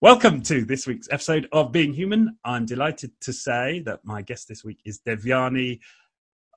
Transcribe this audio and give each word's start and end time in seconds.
Welcome 0.00 0.42
to 0.42 0.64
this 0.64 0.86
week's 0.86 1.08
episode 1.10 1.48
of 1.50 1.72
Being 1.72 1.92
Human. 1.92 2.38
I'm 2.44 2.66
delighted 2.66 3.10
to 3.22 3.32
say 3.32 3.80
that 3.80 4.04
my 4.04 4.22
guest 4.22 4.46
this 4.48 4.62
week 4.64 4.78
is 4.84 5.00
Devyani. 5.00 5.80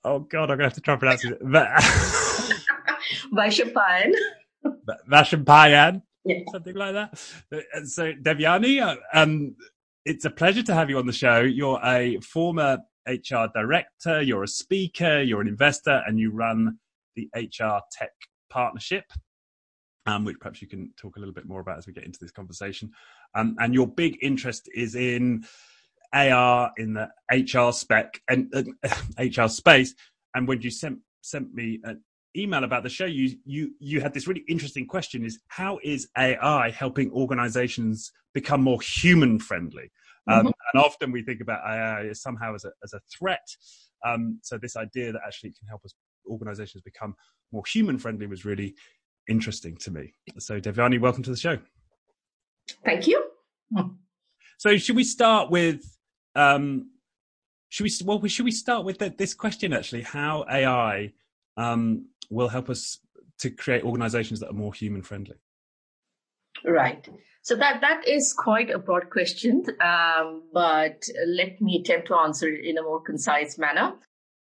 Oh 0.04 0.20
God, 0.20 0.52
I'm 0.52 0.58
gonna 0.58 0.66
have 0.66 0.74
to 0.74 0.82
try 0.82 0.94
and 0.94 1.00
pronounce 1.00 1.26
it. 1.26 1.42
Vaishampayan. 3.34 4.12
Vaishampayan, 5.12 6.02
Yeah. 6.24 6.40
something 6.52 6.76
like 6.76 6.94
that. 6.94 7.20
Uh, 7.52 7.86
So 7.86 8.14
Devyani, 8.14 8.80
uh, 8.82 8.98
um, 9.14 9.56
it's 10.06 10.26
a 10.26 10.30
pleasure 10.30 10.64
to 10.64 10.74
have 10.76 10.90
you 10.92 11.00
on 11.00 11.08
the 11.08 11.14
show. 11.14 11.40
You're 11.42 11.80
a 11.84 12.20
former 12.20 12.78
HR 13.08 13.48
director, 13.54 14.22
you're 14.22 14.44
a 14.44 14.48
speaker, 14.48 15.22
you're 15.22 15.42
an 15.42 15.48
investor, 15.48 16.04
and 16.06 16.20
you 16.20 16.32
run 16.32 16.78
the 17.16 17.28
HR 17.36 17.82
Tech 17.92 18.12
Partnership. 18.52 19.06
Um, 20.08 20.26
which 20.26 20.40
perhaps 20.40 20.64
you 20.64 20.68
can 20.68 20.92
talk 20.98 21.16
a 21.16 21.20
little 21.20 21.34
bit 21.34 21.46
more 21.46 21.62
about 21.62 21.78
as 21.78 21.86
we 21.86 21.94
get 21.94 22.06
into 22.06 22.18
this 22.20 22.32
conversation. 22.32 22.92
Um, 23.36 23.56
and 23.60 23.72
your 23.72 23.88
big 23.88 24.18
interest 24.24 24.68
is 24.74 24.96
in 24.96 25.46
AI 26.14 26.70
in 26.78 26.94
the 26.94 27.10
HR 27.32 27.72
spec 27.72 28.20
and 28.28 28.52
uh, 28.56 28.64
HR 29.20 29.48
space. 29.48 29.94
And 30.34 30.48
when 30.48 30.62
you 30.62 30.72
sent 30.72 31.00
sent 31.22 31.54
me 31.54 31.80
an 31.84 32.04
email 32.36 32.64
about 32.64 32.84
the 32.84 32.90
show, 32.90 33.06
you 33.06 33.38
you 33.46 33.74
you 33.80 34.02
had 34.02 34.14
this 34.14 34.28
really 34.28 34.44
interesting 34.48 34.88
question: 34.88 35.24
is 35.24 35.40
how 35.48 35.80
is 35.84 36.10
AI 36.18 36.72
helping 36.72 37.12
organisations 37.12 38.12
become 38.34 38.62
more 38.62 38.82
human 38.82 39.40
friendly? 39.40 39.92
Um, 40.28 40.48
Mhm. 40.48 40.54
And 40.74 40.84
often 40.84 41.12
we 41.12 41.24
think 41.24 41.42
about 41.42 41.62
AI 41.66 42.08
as 42.08 42.22
somehow 42.22 42.56
as 42.56 42.66
a 42.66 42.72
as 42.84 42.94
a 42.94 43.00
threat. 43.16 43.48
Um, 44.06 44.40
so 44.42 44.58
this 44.58 44.76
idea 44.76 45.12
that 45.12 45.22
actually 45.26 45.52
it 45.52 45.60
can 45.60 45.68
help 45.68 45.86
us 45.86 45.94
organisations 46.28 46.82
become 46.84 47.16
more 47.52 47.64
human 47.66 47.98
friendly 47.98 48.28
was 48.28 48.46
really 48.46 48.76
interesting 49.32 49.78
to 49.78 49.92
me. 49.92 50.14
So 50.38 50.60
Devyani, 50.60 51.00
welcome 51.00 51.24
to 51.24 51.32
the 51.32 51.38
show. 51.38 51.58
Thank 52.86 53.08
you. 53.08 53.24
So 54.58 54.78
should 54.78 54.96
we 54.96 55.04
start 55.04 55.50
with 55.50 55.98
um 56.36 56.92
should 57.70 57.86
we 57.86 57.92
well 58.06 58.24
should 58.28 58.46
we 58.46 58.52
start 58.52 58.86
with 58.86 59.00
the, 59.00 59.10
this 59.18 59.34
question 59.34 59.74
actually 59.74 60.04
how 60.04 60.46
AI 60.50 61.14
um 61.58 62.06
will 62.30 62.50
help 62.50 62.70
us 62.70 63.00
to 63.40 63.50
create 63.50 63.84
organizations 63.84 64.40
that 64.42 64.50
are 64.50 64.54
more 64.54 64.74
human 64.74 65.02
friendly? 65.02 65.38
Right. 66.64 67.08
So 67.42 67.56
that 67.56 67.82
that 67.82 68.08
is 68.08 68.34
quite 68.34 68.70
a 68.70 68.78
broad 68.78 69.10
question, 69.10 69.66
um, 69.82 70.44
but 70.54 71.04
let 71.26 71.60
me 71.60 71.80
attempt 71.82 72.08
to 72.10 72.16
answer 72.16 72.48
it 72.48 72.64
in 72.66 72.78
a 72.78 72.84
more 72.84 73.02
concise 73.02 73.58
manner. 73.58 73.94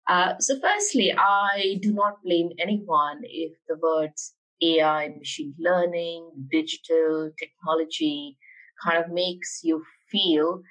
Uh, 0.08 0.38
so, 0.38 0.54
firstly, 0.60 1.12
I 1.12 1.78
do 1.82 1.92
not 1.92 2.22
blame 2.22 2.50
anyone 2.60 3.22
if 3.24 3.54
the 3.68 3.76
words 3.76 4.35
AI, 4.62 5.08
machine 5.18 5.54
learning, 5.58 6.30
digital 6.50 7.30
technology 7.38 8.38
kind 8.84 9.04
of 9.04 9.10
makes 9.10 9.60
you 9.62 9.82
feel 10.10 10.62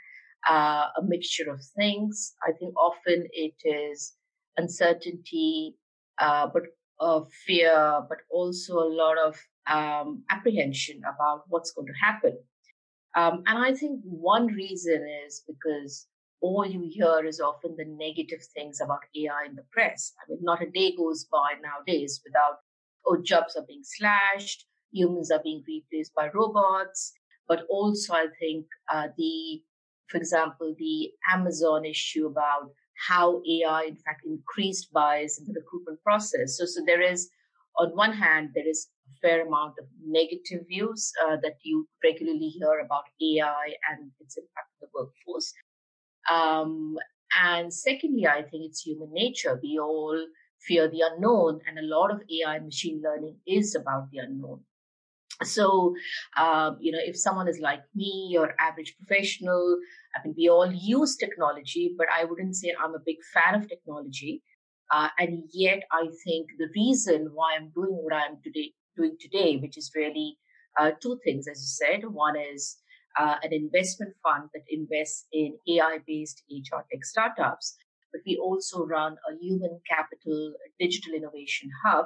uh, 0.50 0.88
a 0.97 1.03
mixture 1.03 1.50
of 1.52 1.61
things. 1.77 2.36
I 2.47 2.52
think 2.53 2.75
often 2.77 3.27
it 3.31 3.55
is 3.64 4.14
uncertainty, 4.58 5.75
uh, 6.19 6.47
but 6.53 6.64
uh, 7.00 7.22
fear, 7.45 8.02
but 8.08 8.19
also 8.31 8.80
a 8.80 8.89
lot 8.89 9.17
of 9.17 9.38
um, 9.67 10.23
apprehension 10.30 11.02
about 11.03 11.44
what's 11.49 11.72
going 11.72 11.88
to 11.88 11.94
happen. 12.05 12.38
Um, 13.16 13.44
and 13.47 13.58
I 13.59 13.73
think 13.73 14.02
one 14.03 14.47
reason 14.47 15.08
is 15.25 15.44
because 15.47 16.08
all 16.42 16.66
you 16.66 16.88
hear 16.92 17.25
is 17.25 17.39
often 17.39 17.75
the 17.77 17.86
negative 17.86 18.42
things 18.53 18.80
about 18.81 18.99
AI 19.16 19.45
in 19.49 19.55
the 19.55 19.66
press. 19.72 20.14
I 20.20 20.30
mean, 20.30 20.39
not 20.42 20.61
a 20.61 20.70
day 20.70 20.95
goes 20.95 21.25
by 21.25 21.53
nowadays 21.61 22.22
without, 22.25 22.59
oh, 23.08 23.17
jobs 23.23 23.56
are 23.56 23.66
being 23.67 23.84
slashed, 23.84 24.66
humans 24.92 25.31
are 25.31 25.42
being 25.44 25.64
replaced 25.67 26.14
by 26.16 26.30
robots. 26.34 27.14
But 27.48 27.66
also, 27.70 28.14
I 28.14 28.28
think 28.39 28.66
uh, 28.92 29.08
the, 29.17 29.61
for 30.08 30.17
example, 30.17 30.75
the 30.78 31.11
Amazon 31.31 31.86
issue 31.86 32.26
about 32.26 32.72
how 33.08 33.42
AI, 33.48 33.83
in 33.83 33.98
fact, 33.98 34.23
increased 34.26 34.92
bias 34.92 35.38
in 35.39 35.45
the 35.45 35.60
recruitment 35.60 36.02
process. 36.02 36.58
So, 36.58 36.66
so 36.66 36.82
there 36.86 37.02
is, 37.02 37.30
on 37.77 37.89
one 37.89 38.14
hand, 38.14 38.49
there 38.55 38.67
is 38.67 38.88
a 39.08 39.27
fair 39.27 39.45
amount 39.45 39.73
of 39.80 39.86
negative 40.04 40.66
views 40.67 41.11
uh, 41.27 41.37
that 41.43 41.58
you 41.64 41.87
regularly 42.04 42.48
hear 42.48 42.80
about 42.80 43.04
AI 43.22 43.76
and 43.92 44.11
its 44.20 44.37
impact 44.37 44.70
on 44.82 44.82
the 44.82 44.87
workforce. 44.95 45.54
Um, 46.32 46.98
and 47.43 47.72
secondly, 47.73 48.26
I 48.26 48.42
think 48.42 48.66
it's 48.66 48.82
human 48.82 49.11
nature. 49.11 49.60
We 49.61 49.77
all 49.77 50.17
fear 50.67 50.89
the 50.89 51.02
unknown, 51.11 51.59
and 51.67 51.77
a 51.80 51.83
lot 51.83 52.11
of 52.11 52.21
AI 52.21 52.55
and 52.55 52.65
machine 52.65 53.02
learning 53.03 53.37
is 53.48 53.76
about 53.76 54.09
the 54.11 54.20
unknown. 54.20 54.61
So, 55.43 55.95
um, 56.37 56.77
you 56.80 56.92
know, 56.92 56.99
if 57.02 57.17
someone 57.17 57.49
is 57.49 57.59
like 57.59 57.81
me, 57.93 58.30
your 58.31 58.53
average 58.59 58.95
professional, 58.98 59.77
I 60.15 60.25
mean, 60.25 60.33
we 60.37 60.49
all 60.49 60.71
use 60.71 61.17
technology, 61.17 61.93
but 61.98 62.08
I 62.09 62.23
wouldn't 62.23 62.55
say 62.55 62.73
I'm 62.81 62.95
a 62.95 63.04
big 63.05 63.17
fan 63.33 63.55
of 63.55 63.67
technology. 63.67 64.43
Uh, 64.92 65.09
and 65.20 65.43
yet, 65.52 65.83
I 65.92 66.08
think 66.23 66.48
the 66.58 66.70
reason 66.75 67.31
why 67.33 67.55
I'm 67.55 67.71
doing 67.75 67.98
what 68.02 68.14
I'm 68.14 68.37
today 68.43 68.73
doing 68.95 69.17
today, 69.20 69.58
which 69.58 69.77
is 69.77 69.92
really 69.95 70.37
uh, 70.80 70.92
two 71.02 71.20
things, 71.23 71.48
as 71.48 71.59
you 71.59 71.87
said. 71.87 72.14
One 72.14 72.36
is 72.37 72.77
uh, 73.20 73.36
an 73.43 73.54
investment 73.54 74.14
fund 74.23 74.49
that 74.54 74.64
invests 74.70 75.25
in 75.31 75.58
AI-based 75.70 76.43
HR 76.49 76.86
tech 76.92 77.04
startups, 77.04 77.75
but 78.15 78.23
we 78.26 78.37
also 78.37 78.86
run 78.86 79.17
a 79.30 79.36
human 79.42 79.81
capital 79.89 80.53
digital 80.80 81.14
innovation 81.14 81.70
hub, 81.83 82.05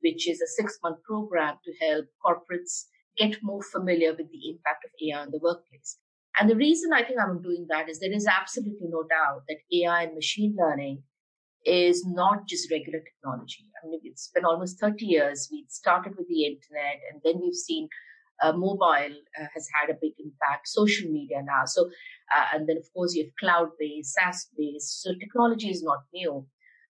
which 0.00 0.26
is 0.26 0.40
a 0.40 0.46
six-month 0.46 1.02
program 1.02 1.56
to 1.64 1.86
help 1.86 2.06
corporates 2.24 2.86
get 3.18 3.36
more 3.42 3.62
familiar 3.62 4.10
with 4.10 4.30
the 4.32 4.48
impact 4.48 4.84
of 4.86 4.90
AI 5.02 5.22
in 5.24 5.30
the 5.30 5.40
workplace. 5.42 5.98
And 6.38 6.48
the 6.48 6.56
reason 6.56 6.92
I 6.94 7.02
think 7.02 7.18
I'm 7.20 7.42
doing 7.42 7.66
that 7.68 7.90
is 7.90 8.00
there 8.00 8.12
is 8.12 8.26
absolutely 8.26 8.88
no 8.88 9.02
doubt 9.02 9.42
that 9.48 9.58
AI 9.76 10.04
and 10.04 10.14
machine 10.14 10.56
learning 10.58 11.02
is 11.66 12.06
not 12.06 12.46
just 12.48 12.70
regular 12.70 13.00
technology. 13.00 13.66
I 13.84 13.88
mean, 13.88 14.00
it's 14.04 14.30
been 14.34 14.46
almost 14.46 14.80
30 14.80 15.04
years. 15.04 15.48
We 15.52 15.66
started 15.68 16.14
with 16.16 16.28
the 16.28 16.46
internet 16.46 17.00
and 17.12 17.20
then 17.22 17.42
we've 17.42 17.54
seen 17.54 17.88
uh, 18.42 18.52
mobile 18.52 19.14
uh, 19.38 19.46
has 19.52 19.68
had 19.74 19.90
a 19.90 19.98
big 20.00 20.12
impact, 20.18 20.68
social 20.68 21.10
media 21.10 21.42
now. 21.44 21.64
So, 21.66 21.90
uh, 22.34 22.46
and 22.54 22.68
then 22.68 22.76
of 22.76 22.86
course 22.94 23.14
you 23.14 23.24
have 23.24 23.32
cloud 23.38 23.68
based, 23.78 24.14
SaaS 24.14 24.48
based. 24.56 25.02
So 25.02 25.14
technology 25.14 25.70
is 25.70 25.82
not 25.82 26.00
new, 26.12 26.46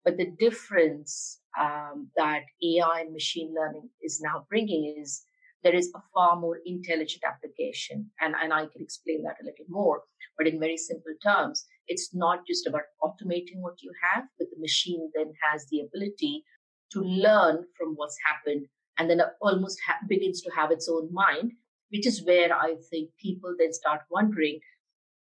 but 0.05 0.17
the 0.17 0.31
difference 0.39 1.41
um, 1.59 2.09
that 2.17 2.43
AI 2.63 3.01
and 3.01 3.13
machine 3.13 3.55
learning 3.55 3.89
is 4.03 4.21
now 4.23 4.47
bringing 4.49 4.97
is 4.99 5.23
there 5.63 5.75
is 5.75 5.91
a 5.97 6.01
far 6.15 6.37
more 6.37 6.59
intelligent 6.65 7.25
application. 7.25 8.11
And, 8.21 8.35
and 8.41 8.53
I 8.53 8.67
can 8.67 8.83
explain 8.83 9.23
that 9.25 9.37
a 9.43 9.45
little 9.45 9.65
more, 9.69 10.03
but 10.39 10.47
in 10.47 10.61
very 10.61 10.77
simple 10.77 11.13
terms, 11.23 11.65
it's 11.89 12.15
not 12.15 12.47
just 12.47 12.67
about 12.67 12.83
automating 13.03 13.59
what 13.61 13.83
you 13.83 13.91
have, 14.13 14.25
but 14.39 14.49
the 14.51 14.61
machine 14.61 15.11
then 15.15 15.33
has 15.51 15.67
the 15.71 15.81
ability 15.81 16.45
to 16.93 17.01
learn 17.01 17.65
from 17.77 17.95
what's 17.97 18.17
happened 18.25 18.67
and 18.99 19.11
then 19.11 19.21
almost 19.41 19.79
ha- 19.87 19.99
begins 20.09 20.41
to 20.43 20.51
have 20.51 20.71
its 20.71 20.89
own 20.89 21.13
mind, 21.13 21.53
which 21.91 22.07
is 22.07 22.25
where 22.25 22.55
I 22.55 22.77
think 22.91 23.11
people 23.21 23.55
then 23.59 23.73
start 23.73 24.01
wondering, 24.11 24.61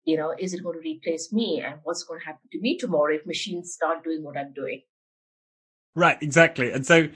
you 0.09 0.17
know, 0.17 0.33
is 0.37 0.53
it 0.53 0.63
going 0.63 0.81
to 0.81 0.89
replace 0.89 1.31
me? 1.31 1.61
And 1.65 1.75
what's 1.83 2.03
going 2.03 2.19
to 2.19 2.25
happen 2.25 2.49
to 2.51 2.59
me 2.59 2.77
tomorrow 2.77 3.15
if 3.15 3.25
machines 3.25 3.73
start 3.73 4.03
doing 4.03 4.23
what 4.23 4.37
I'm 4.37 4.53
doing? 4.53 4.81
Right, 5.95 6.17
exactly. 6.21 6.71
And 6.71 6.85
so 6.85 7.09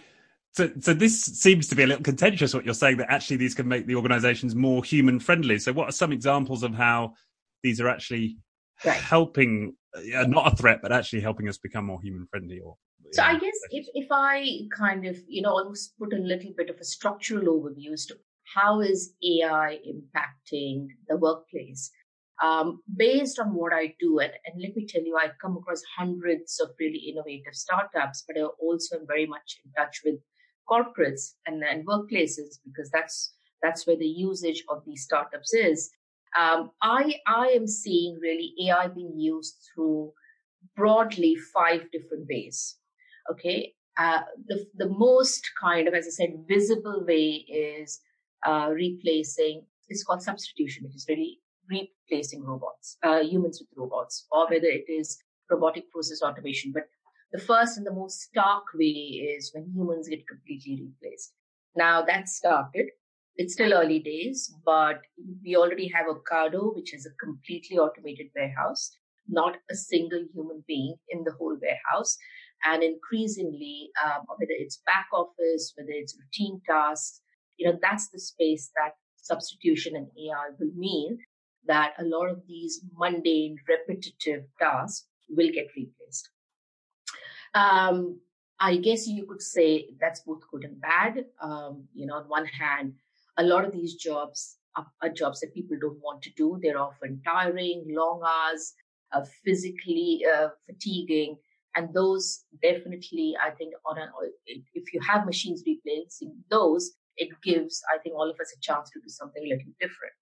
so, 0.53 0.69
so 0.79 0.93
this 0.93 1.19
seems 1.19 1.67
to 1.69 1.75
be 1.75 1.81
a 1.81 1.87
little 1.87 2.03
contentious 2.03 2.53
what 2.53 2.63
you're 2.63 2.75
saying 2.75 2.97
that 2.97 3.11
actually 3.11 3.37
these 3.37 3.55
can 3.55 3.67
make 3.67 3.87
the 3.87 3.95
organizations 3.95 4.53
more 4.53 4.83
human 4.83 5.19
friendly. 5.19 5.57
So 5.57 5.73
what 5.73 5.89
are 5.89 5.93
some 5.93 6.11
examples 6.11 6.61
of 6.61 6.75
how 6.75 7.15
these 7.63 7.81
are 7.81 7.87
actually 7.87 8.37
Right. 8.85 8.97
helping 8.97 9.75
uh, 9.95 10.25
not 10.27 10.51
a 10.51 10.55
threat 10.55 10.79
but 10.81 10.91
actually 10.91 11.21
helping 11.21 11.47
us 11.47 11.57
become 11.57 11.85
more 11.85 12.01
human 12.01 12.27
friendly 12.27 12.59
or 12.59 12.75
So 13.13 13.23
I 13.23 13.39
guess 13.39 13.57
if, 13.71 13.87
if 13.93 14.07
I 14.11 14.67
kind 14.77 15.05
of, 15.05 15.17
you 15.27 15.41
know, 15.41 15.51
almost 15.51 15.97
put 15.97 16.13
a 16.13 16.17
little 16.17 16.51
bit 16.57 16.69
of 16.69 16.77
a 16.77 16.83
structural 16.83 17.45
overview 17.45 17.93
as 17.93 18.05
to 18.07 18.17
how 18.43 18.81
is 18.81 19.13
AI 19.23 19.79
impacting 19.87 20.87
the 21.07 21.17
workplace, 21.17 21.91
um, 22.41 22.81
based 22.95 23.39
on 23.39 23.53
what 23.53 23.73
I 23.73 23.95
do, 23.99 24.19
and, 24.19 24.31
and 24.45 24.61
let 24.61 24.75
me 24.75 24.85
tell 24.87 25.03
you, 25.03 25.17
I've 25.17 25.37
come 25.41 25.57
across 25.57 25.81
hundreds 25.97 26.59
of 26.59 26.69
really 26.79 26.97
innovative 26.97 27.53
startups, 27.53 28.23
but 28.27 28.37
I 28.37 28.45
also 28.61 28.97
am 28.97 29.07
very 29.07 29.27
much 29.27 29.59
in 29.63 29.71
touch 29.73 30.01
with 30.03 30.15
corporates 30.69 31.33
and, 31.45 31.63
and 31.63 31.85
workplaces 31.85 32.59
because 32.65 32.89
that's 32.91 33.33
that's 33.61 33.87
where 33.87 33.97
the 33.97 34.05
usage 34.05 34.63
of 34.69 34.83
these 34.85 35.03
startups 35.03 35.53
is. 35.53 35.89
Um, 36.39 36.71
I 36.81 37.15
I 37.27 37.47
am 37.47 37.67
seeing 37.67 38.17
really 38.21 38.53
AI 38.65 38.87
being 38.87 39.13
used 39.17 39.55
through 39.73 40.11
broadly 40.75 41.35
five 41.53 41.91
different 41.91 42.27
ways. 42.29 42.77
Okay, 43.31 43.73
uh, 43.97 44.21
the 44.47 44.65
the 44.75 44.89
most 44.89 45.49
kind 45.61 45.87
of, 45.87 45.93
as 45.93 46.07
I 46.07 46.09
said, 46.09 46.45
visible 46.47 47.05
way 47.07 47.45
is 47.47 47.99
uh, 48.45 48.69
replacing. 48.73 49.65
It's 49.89 50.03
called 50.03 50.23
substitution, 50.23 50.85
which 50.85 50.95
is 50.95 51.05
really 51.07 51.39
replacing 51.73 52.43
robots, 52.43 52.97
uh, 53.03 53.19
humans 53.19 53.61
with 53.61 53.69
robots, 53.77 54.25
or 54.31 54.47
whether 54.49 54.67
it 54.67 54.85
is 54.89 55.17
robotic 55.49 55.89
process 55.91 56.21
automation. 56.21 56.71
But 56.73 56.83
the 57.31 57.39
first 57.39 57.77
and 57.77 57.85
the 57.85 57.93
most 57.93 58.21
stark 58.21 58.65
way 58.75 58.85
is 58.85 59.51
when 59.53 59.71
humans 59.73 60.07
get 60.07 60.27
completely 60.27 60.83
replaced. 60.85 61.33
Now 61.75 62.03
that 62.03 62.29
started 62.29 62.87
it's 63.35 63.53
still 63.53 63.73
early 63.73 63.99
days, 63.99 64.53
but 64.63 65.01
we 65.43 65.55
already 65.55 65.87
have 65.87 66.05
Ocado, 66.05 66.75
which 66.75 66.93
is 66.93 67.05
a 67.05 67.25
completely 67.25 67.77
automated 67.79 68.27
warehouse, 68.35 68.95
not 69.27 69.57
a 69.71 69.75
single 69.75 70.23
human 70.33 70.63
being 70.67 70.95
in 71.09 71.23
the 71.23 71.31
whole 71.31 71.57
warehouse. 71.59 72.17
And 72.65 72.83
increasingly, 72.83 73.89
um, 74.03 74.21
whether 74.27 74.51
it's 74.51 74.81
back 74.85 75.07
office, 75.11 75.73
whether 75.75 75.91
it's 75.91 76.15
routine 76.17 76.61
tasks, 76.69 77.21
you 77.57 77.67
know, 77.67 77.77
that's 77.81 78.09
the 78.09 78.19
space 78.19 78.71
that 78.75 78.93
substitution 79.17 79.95
and 79.95 80.07
AI 80.07 80.49
will 80.59 80.71
mean 80.75 81.17
that 81.67 81.93
a 81.99 82.03
lot 82.03 82.29
of 82.29 82.41
these 82.47 82.81
mundane, 82.95 83.57
repetitive 83.67 84.43
tasks 84.59 85.07
will 85.29 85.49
get 85.51 85.67
replaced. 85.75 86.29
Um, 87.53 88.19
I 88.59 88.77
guess 88.77 89.07
you 89.07 89.25
could 89.25 89.41
say 89.41 89.89
that's 89.99 90.21
both 90.21 90.41
good 90.51 90.63
and 90.63 90.79
bad. 90.79 91.25
Um, 91.41 91.85
you 91.93 92.05
know, 92.05 92.15
on 92.15 92.23
one 92.25 92.45
hand, 92.45 92.93
a 93.37 93.43
lot 93.43 93.65
of 93.65 93.71
these 93.71 93.95
jobs 93.95 94.57
are, 94.75 94.87
are, 95.01 95.09
jobs 95.09 95.39
that 95.41 95.53
people 95.53 95.77
don't 95.79 95.99
want 96.01 96.21
to 96.23 96.31
do. 96.35 96.59
They're 96.61 96.79
often 96.79 97.21
tiring, 97.25 97.85
long 97.89 98.21
hours, 98.25 98.73
uh, 99.11 99.23
physically 99.43 100.25
uh, 100.33 100.49
fatiguing, 100.65 101.37
and 101.75 101.93
those 101.93 102.45
definitely, 102.61 103.35
I 103.43 103.51
think, 103.51 103.73
on 103.85 103.97
an 103.97 104.09
if 104.45 104.93
you 104.93 104.99
have 105.01 105.25
machines 105.25 105.63
replacing 105.65 106.35
those, 106.49 106.91
it 107.17 107.29
gives, 107.43 107.81
I 107.93 107.97
think, 107.99 108.15
all 108.15 108.29
of 108.29 108.39
us 108.39 108.53
a 108.55 108.59
chance 108.61 108.89
to 108.91 108.99
do 108.99 109.09
something 109.09 109.43
a 109.43 109.49
little 109.49 109.73
different. 109.79 110.13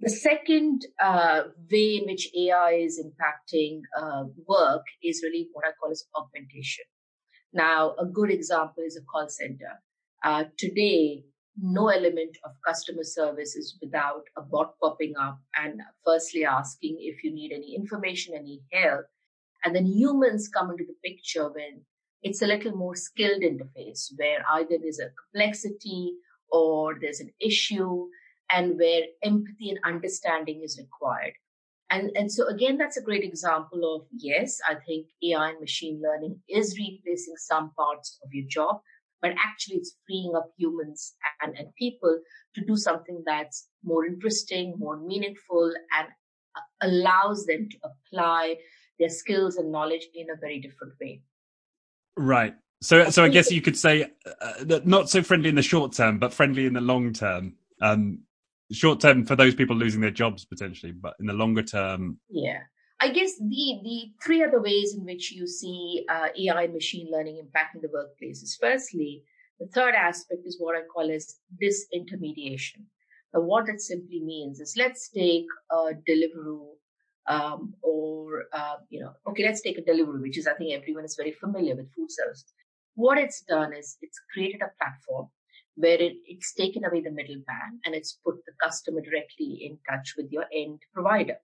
The 0.00 0.08
second 0.08 0.86
uh, 1.02 1.42
way 1.70 1.98
in 1.98 2.06
which 2.06 2.30
AI 2.34 2.72
is 2.72 2.98
impacting 2.98 3.82
uh, 4.00 4.24
work 4.48 4.84
is 5.02 5.22
really 5.22 5.48
what 5.52 5.66
I 5.66 5.72
call 5.78 5.90
as 5.90 6.04
augmentation. 6.14 6.86
Now, 7.52 7.94
a 7.98 8.06
good 8.06 8.30
example 8.30 8.82
is 8.82 8.96
a 8.96 9.04
call 9.04 9.28
center. 9.28 9.82
Uh, 10.24 10.44
today, 10.56 11.24
no 11.60 11.88
element 11.88 12.38
of 12.44 12.52
customer 12.66 13.04
service 13.04 13.54
is 13.54 13.76
without 13.82 14.22
a 14.38 14.40
bot 14.40 14.74
popping 14.82 15.14
up 15.20 15.38
and 15.62 15.82
firstly 16.06 16.46
asking 16.46 16.96
if 17.00 17.22
you 17.22 17.34
need 17.34 17.52
any 17.52 17.74
information, 17.74 18.34
any 18.34 18.62
help. 18.72 19.04
And 19.64 19.76
then 19.76 19.84
humans 19.84 20.48
come 20.48 20.70
into 20.70 20.84
the 20.84 20.96
picture 21.04 21.50
when 21.50 21.82
it's 22.22 22.40
a 22.40 22.46
little 22.46 22.72
more 22.72 22.94
skilled 22.94 23.42
interface 23.42 24.06
where 24.16 24.44
either 24.54 24.78
there's 24.80 25.00
a 25.00 25.10
complexity 25.10 26.14
or 26.50 26.96
there's 26.98 27.20
an 27.20 27.32
issue 27.38 28.06
and 28.52 28.78
where 28.78 29.02
empathy 29.22 29.70
and 29.70 29.78
understanding 29.84 30.62
is 30.62 30.78
required. 30.78 31.34
And, 31.90 32.10
and 32.14 32.30
so 32.30 32.46
again, 32.46 32.78
that's 32.78 32.96
a 32.96 33.02
great 33.02 33.24
example 33.24 33.96
of 33.96 34.06
yes, 34.16 34.58
I 34.68 34.76
think 34.86 35.06
AI 35.24 35.50
and 35.50 35.60
machine 35.60 36.00
learning 36.02 36.40
is 36.48 36.78
replacing 36.78 37.34
some 37.36 37.72
parts 37.76 38.18
of 38.24 38.32
your 38.32 38.46
job, 38.48 38.80
but 39.20 39.32
actually 39.32 39.76
it's 39.76 39.96
freeing 40.06 40.32
up 40.36 40.50
humans 40.56 41.14
and, 41.42 41.58
and 41.58 41.74
people 41.76 42.20
to 42.54 42.64
do 42.64 42.76
something 42.76 43.22
that's 43.26 43.68
more 43.82 44.06
interesting, 44.06 44.74
more 44.78 44.98
meaningful, 44.98 45.72
and 45.98 46.08
allows 46.82 47.44
them 47.46 47.68
to 47.68 47.76
apply 47.84 48.56
their 48.98 49.08
skills 49.08 49.56
and 49.56 49.72
knowledge 49.72 50.06
in 50.14 50.30
a 50.30 50.36
very 50.40 50.60
different 50.60 50.92
way. 51.00 51.22
Right. 52.16 52.54
So, 52.82 53.10
so 53.10 53.24
I 53.24 53.28
guess 53.28 53.50
you 53.50 53.60
could 53.60 53.76
say 53.76 54.10
uh, 54.40 54.80
not 54.84 55.10
so 55.10 55.22
friendly 55.22 55.48
in 55.48 55.54
the 55.54 55.62
short 55.62 55.92
term, 55.92 56.18
but 56.18 56.32
friendly 56.32 56.66
in 56.66 56.72
the 56.72 56.80
long 56.80 57.12
term. 57.12 57.54
Um, 57.82 58.20
short 58.72 59.00
term 59.00 59.24
for 59.24 59.36
those 59.36 59.54
people 59.54 59.76
losing 59.76 60.00
their 60.00 60.10
jobs 60.10 60.44
potentially, 60.44 60.92
but 60.92 61.14
in 61.20 61.26
the 61.26 61.32
longer 61.32 61.62
term, 61.62 62.18
yeah. 62.28 62.60
I 63.02 63.08
guess 63.08 63.38
the 63.38 63.80
the 63.82 64.12
three 64.22 64.42
other 64.42 64.60
ways 64.60 64.94
in 64.94 65.04
which 65.04 65.32
you 65.32 65.46
see 65.46 66.04
uh, 66.08 66.28
AI 66.38 66.64
and 66.64 66.74
machine 66.74 67.08
learning 67.10 67.40
impacting 67.42 67.80
the 67.80 67.88
workplace 67.92 68.42
is 68.42 68.58
firstly, 68.60 69.22
the 69.58 69.66
third 69.68 69.94
aspect 69.94 70.42
is 70.44 70.60
what 70.60 70.76
I 70.76 70.82
call 70.82 71.10
as 71.10 71.36
disintermediation. 71.62 72.84
Now, 73.32 73.40
what 73.40 73.68
it 73.68 73.80
simply 73.80 74.20
means 74.20 74.60
is 74.60 74.74
let's 74.76 75.08
take 75.08 75.46
a 75.70 75.92
Deliveroo 76.08 76.66
um, 77.26 77.74
or 77.82 78.44
uh, 78.52 78.76
you 78.90 79.00
know, 79.00 79.12
okay, 79.28 79.44
let's 79.44 79.62
take 79.62 79.78
a 79.78 79.82
Deliveroo, 79.82 80.20
which 80.20 80.36
is 80.36 80.46
I 80.46 80.54
think 80.54 80.72
everyone 80.74 81.04
is 81.04 81.16
very 81.16 81.32
familiar 81.32 81.76
with 81.76 81.92
food 81.94 82.10
services. 82.10 82.52
What 82.96 83.16
it's 83.16 83.40
done 83.42 83.72
is 83.72 83.96
it's 84.02 84.20
created 84.32 84.60
a 84.60 84.70
platform 84.78 85.28
where 85.80 86.00
it, 86.00 86.14
it's 86.26 86.54
taken 86.54 86.84
away 86.84 87.00
the 87.00 87.10
middleman 87.10 87.80
and 87.84 87.94
it's 87.94 88.18
put 88.24 88.36
the 88.46 88.52
customer 88.62 89.00
directly 89.00 89.60
in 89.62 89.78
touch 89.88 90.14
with 90.16 90.30
your 90.30 90.44
end 90.54 90.80
provider. 90.92 91.36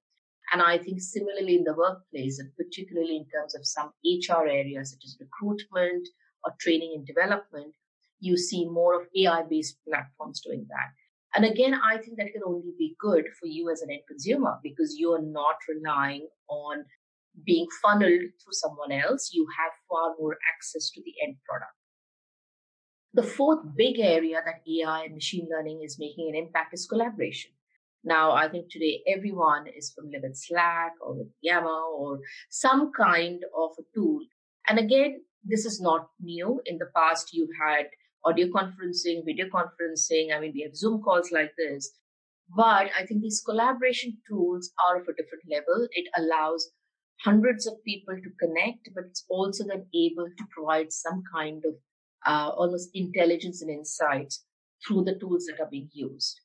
And 0.52 0.62
I 0.62 0.78
think 0.78 1.00
similarly 1.00 1.56
in 1.56 1.64
the 1.64 1.74
workplace, 1.74 2.38
and 2.38 2.50
particularly 2.56 3.16
in 3.16 3.26
terms 3.26 3.54
of 3.54 3.66
some 3.66 3.90
HR 4.04 4.46
areas 4.46 4.92
such 4.92 5.04
as 5.04 5.18
recruitment 5.20 6.08
or 6.44 6.52
training 6.60 6.92
and 6.94 7.06
development, 7.06 7.74
you 8.20 8.36
see 8.36 8.64
more 8.64 9.00
of 9.00 9.08
AI 9.16 9.42
based 9.50 9.78
platforms 9.88 10.40
doing 10.40 10.66
that. 10.68 10.92
And 11.34 11.44
again, 11.44 11.74
I 11.74 11.98
think 11.98 12.16
that 12.16 12.32
can 12.32 12.42
only 12.46 12.72
be 12.78 12.96
good 12.98 13.26
for 13.38 13.46
you 13.46 13.70
as 13.70 13.82
an 13.82 13.90
end 13.90 14.02
consumer 14.08 14.58
because 14.62 14.96
you 14.96 15.12
are 15.12 15.22
not 15.22 15.56
relying 15.68 16.28
on 16.48 16.84
being 17.44 17.66
funneled 17.82 18.22
through 18.40 18.52
someone 18.52 18.92
else. 18.92 19.30
You 19.32 19.46
have 19.58 19.72
far 19.90 20.14
more 20.18 20.38
access 20.54 20.90
to 20.90 21.02
the 21.04 21.12
end 21.22 21.36
product. 21.46 21.75
The 23.16 23.22
fourth 23.22 23.60
big 23.74 23.98
area 23.98 24.42
that 24.44 24.60
AI 24.70 25.04
and 25.04 25.14
machine 25.14 25.48
learning 25.50 25.80
is 25.82 25.98
making 25.98 26.28
an 26.28 26.34
impact 26.34 26.74
is 26.74 26.86
collaboration. 26.86 27.50
Now, 28.04 28.32
I 28.32 28.46
think 28.46 28.66
today 28.70 29.02
everyone 29.08 29.68
is 29.74 29.94
familiar 29.94 30.20
with 30.20 30.36
Slack 30.36 30.92
or 31.00 31.14
with 31.14 31.28
Yammer 31.40 31.80
or 31.96 32.18
some 32.50 32.92
kind 32.92 33.42
of 33.56 33.70
a 33.78 33.84
tool. 33.94 34.20
And 34.68 34.78
again, 34.78 35.22
this 35.42 35.64
is 35.64 35.80
not 35.80 36.10
new. 36.20 36.60
In 36.66 36.76
the 36.76 36.90
past, 36.94 37.32
you've 37.32 37.56
had 37.58 37.86
audio 38.22 38.48
conferencing, 38.48 39.24
video 39.24 39.46
conferencing. 39.46 40.36
I 40.36 40.38
mean, 40.38 40.52
we 40.54 40.60
have 40.64 40.76
Zoom 40.76 41.00
calls 41.00 41.32
like 41.32 41.52
this. 41.56 41.90
But 42.54 42.90
I 43.00 43.06
think 43.06 43.22
these 43.22 43.42
collaboration 43.42 44.18
tools 44.28 44.72
are 44.86 45.00
of 45.00 45.08
a 45.08 45.14
different 45.16 45.44
level. 45.50 45.88
It 45.92 46.06
allows 46.18 46.70
hundreds 47.24 47.66
of 47.66 47.82
people 47.82 48.14
to 48.14 48.46
connect, 48.46 48.90
but 48.94 49.04
it's 49.08 49.24
also 49.30 49.64
then 49.64 49.86
able 49.94 50.28
to 50.36 50.44
provide 50.54 50.92
some 50.92 51.22
kind 51.34 51.62
of 51.64 51.76
uh, 52.26 52.50
almost 52.56 52.90
intelligence 52.94 53.62
and 53.62 53.70
insight 53.70 54.34
through 54.86 55.04
the 55.04 55.18
tools 55.18 55.46
that 55.46 55.60
are 55.60 55.70
being 55.70 55.88
used. 55.92 56.40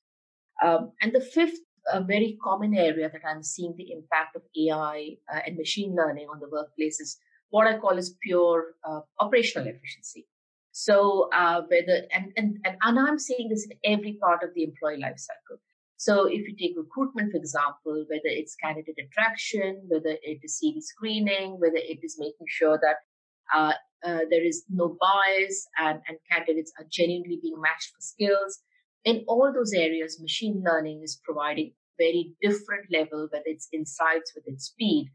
Um, 0.63 0.92
and 1.01 1.12
the 1.12 1.22
fifth 1.22 1.60
uh, 1.92 2.01
very 2.01 2.38
common 2.44 2.75
area 2.75 3.10
that 3.10 3.22
I'm 3.28 3.44
seeing 3.44 3.74
the 3.78 3.92
impact 3.92 4.36
of 4.36 4.44
AI 4.56 5.18
uh, 5.33 5.39
and 5.45 5.57
machine 5.57 5.95
learning 5.95 6.28
on 6.31 6.39
the 6.39 6.50
workplace 6.50 7.00
is 7.00 7.18
what 7.50 7.68
I 7.68 7.78
call 7.78 7.98
as 7.98 8.16
pure 8.22 8.75
uh, 8.88 9.01
operational 9.19 9.68
efficiency. 9.68 10.28
So 10.72 11.30
uh, 11.33 11.62
whether 11.68 12.04
and, 12.13 12.31
and 12.38 12.57
and 12.63 12.77
and 12.81 13.00
I'm 13.00 13.19
seeing 13.19 13.50
this 13.50 13.68
in 13.69 13.77
every 13.84 14.13
part 14.22 14.42
of 14.44 14.54
the 14.56 14.63
employee 14.63 15.01
life 15.01 15.18
cycle. 15.18 15.62
So 15.98 16.25
if 16.25 16.48
you 16.48 16.56
take 16.57 16.77
recruitment, 16.77 17.31
for 17.31 17.38
example, 17.38 18.06
whether 18.10 18.22
it's 18.25 18.55
candidate 18.55 18.96
attraction, 18.98 19.84
whether 19.88 20.17
it 20.24 20.39
is 20.44 20.60
CV 20.63 20.82
screening, 20.82 21.60
whether 21.60 21.77
it 21.77 22.00
is 22.03 22.17
making 22.17 22.48
sure 22.48 22.79
that 22.82 23.77
uh, 24.05 24.20
there 24.29 24.43
is 24.43 24.63
no 24.70 24.98
bias 25.00 25.67
and, 25.79 26.00
and 26.08 26.17
candidates 26.29 26.72
are 26.79 26.86
genuinely 26.89 27.39
being 27.41 27.60
matched 27.60 27.91
for 27.93 28.01
skills. 28.01 28.60
In 29.05 29.24
all 29.27 29.51
those 29.53 29.74
areas, 29.74 30.22
machine 30.22 30.63
learning 30.65 31.01
is 31.03 31.20
providing 31.24 31.74
very 31.98 32.34
different 32.41 32.86
level, 32.91 33.27
whether 33.31 33.43
it's 33.46 33.67
insights, 33.74 34.34
with 34.36 34.48
its 34.48 34.65
speed. 34.65 35.12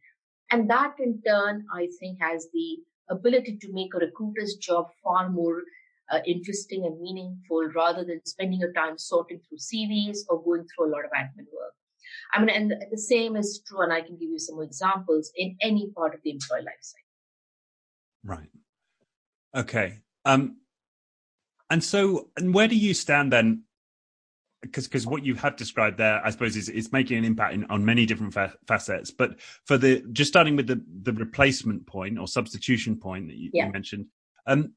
And 0.50 0.70
that 0.70 0.94
in 0.98 1.20
turn, 1.26 1.64
I 1.74 1.88
think 1.98 2.18
has 2.20 2.48
the 2.52 2.78
ability 3.10 3.58
to 3.60 3.72
make 3.72 3.94
a 3.94 3.98
recruiter's 3.98 4.56
job 4.56 4.86
far 5.02 5.28
more 5.28 5.62
uh, 6.10 6.20
interesting 6.26 6.84
and 6.84 7.00
meaningful 7.00 7.68
rather 7.74 8.04
than 8.04 8.20
spending 8.24 8.60
your 8.60 8.72
time 8.72 8.98
sorting 8.98 9.40
through 9.40 9.58
CVs 9.58 10.18
or 10.28 10.42
going 10.42 10.66
through 10.68 10.88
a 10.88 10.92
lot 10.92 11.04
of 11.04 11.10
admin 11.10 11.46
work. 11.52 11.74
I 12.32 12.40
mean, 12.40 12.50
and 12.50 12.74
the 12.90 12.98
same 12.98 13.36
is 13.36 13.62
true, 13.66 13.82
and 13.82 13.92
I 13.92 14.00
can 14.00 14.16
give 14.16 14.30
you 14.30 14.38
some 14.38 14.62
examples 14.62 15.32
in 15.36 15.56
any 15.60 15.90
part 15.96 16.14
of 16.14 16.20
the 16.22 16.30
employee 16.30 16.62
life 16.62 16.74
cycle. 16.80 17.02
Right. 18.24 18.48
Okay. 19.56 20.00
Um, 20.24 20.58
and 21.70 21.82
so, 21.82 22.30
and 22.36 22.54
where 22.54 22.68
do 22.68 22.76
you 22.76 22.94
stand 22.94 23.32
then? 23.32 23.62
Because 24.62 24.86
because 24.86 25.06
what 25.06 25.24
you 25.24 25.34
have 25.36 25.56
described 25.56 25.98
there, 25.98 26.24
I 26.24 26.30
suppose, 26.30 26.56
is 26.56 26.68
is 26.68 26.92
making 26.92 27.18
an 27.18 27.24
impact 27.24 27.54
in, 27.54 27.64
on 27.66 27.84
many 27.84 28.06
different 28.06 28.34
fa- 28.34 28.54
facets. 28.66 29.10
But 29.10 29.40
for 29.64 29.78
the 29.78 30.04
just 30.12 30.28
starting 30.28 30.56
with 30.56 30.66
the 30.66 30.82
the 31.02 31.12
replacement 31.12 31.86
point 31.86 32.18
or 32.18 32.26
substitution 32.26 32.96
point 32.96 33.28
that 33.28 33.36
you, 33.36 33.50
yeah. 33.52 33.66
you 33.66 33.72
mentioned, 33.72 34.06
um, 34.46 34.72